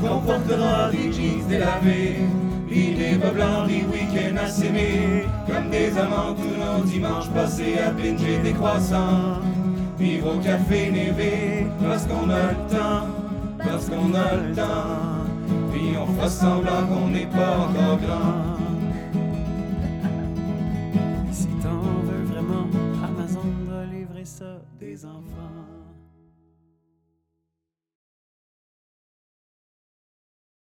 qu'on 0.01 0.21
portera 0.21 0.91
des 0.91 1.13
jeans 1.13 1.47
délavés, 1.49 2.17
des 2.69 3.17
bas 3.17 3.31
blancs, 3.31 3.69
des 3.69 3.85
week-ends 3.85 4.37
à 4.43 4.49
s'aimer. 4.49 5.27
Comme 5.47 5.71
des 5.71 5.97
amants 5.99 6.35
tous 6.35 6.57
nos 6.59 6.85
dimanches 6.85 7.31
passés 7.31 7.79
à 7.79 7.91
binger 7.91 8.39
des 8.43 8.53
croissants. 8.53 9.41
Vivre 9.99 10.37
au 10.37 10.39
café 10.39 10.91
névé, 10.91 11.67
parce 11.83 12.07
qu'on 12.07 12.31
a 12.31 12.53
le 12.53 12.71
temps, 12.71 13.07
parce 13.59 13.87
qu'on 13.87 14.15
a 14.15 14.37
le 14.37 14.55
temps. 14.55 15.27
Puis 15.73 15.97
on 16.01 16.07
fera 16.15 16.29
semblant 16.29 16.87
qu'on 16.87 17.09
n'est 17.09 17.27
pas 17.27 17.59
encore 17.59 17.99
grand. 17.99 18.48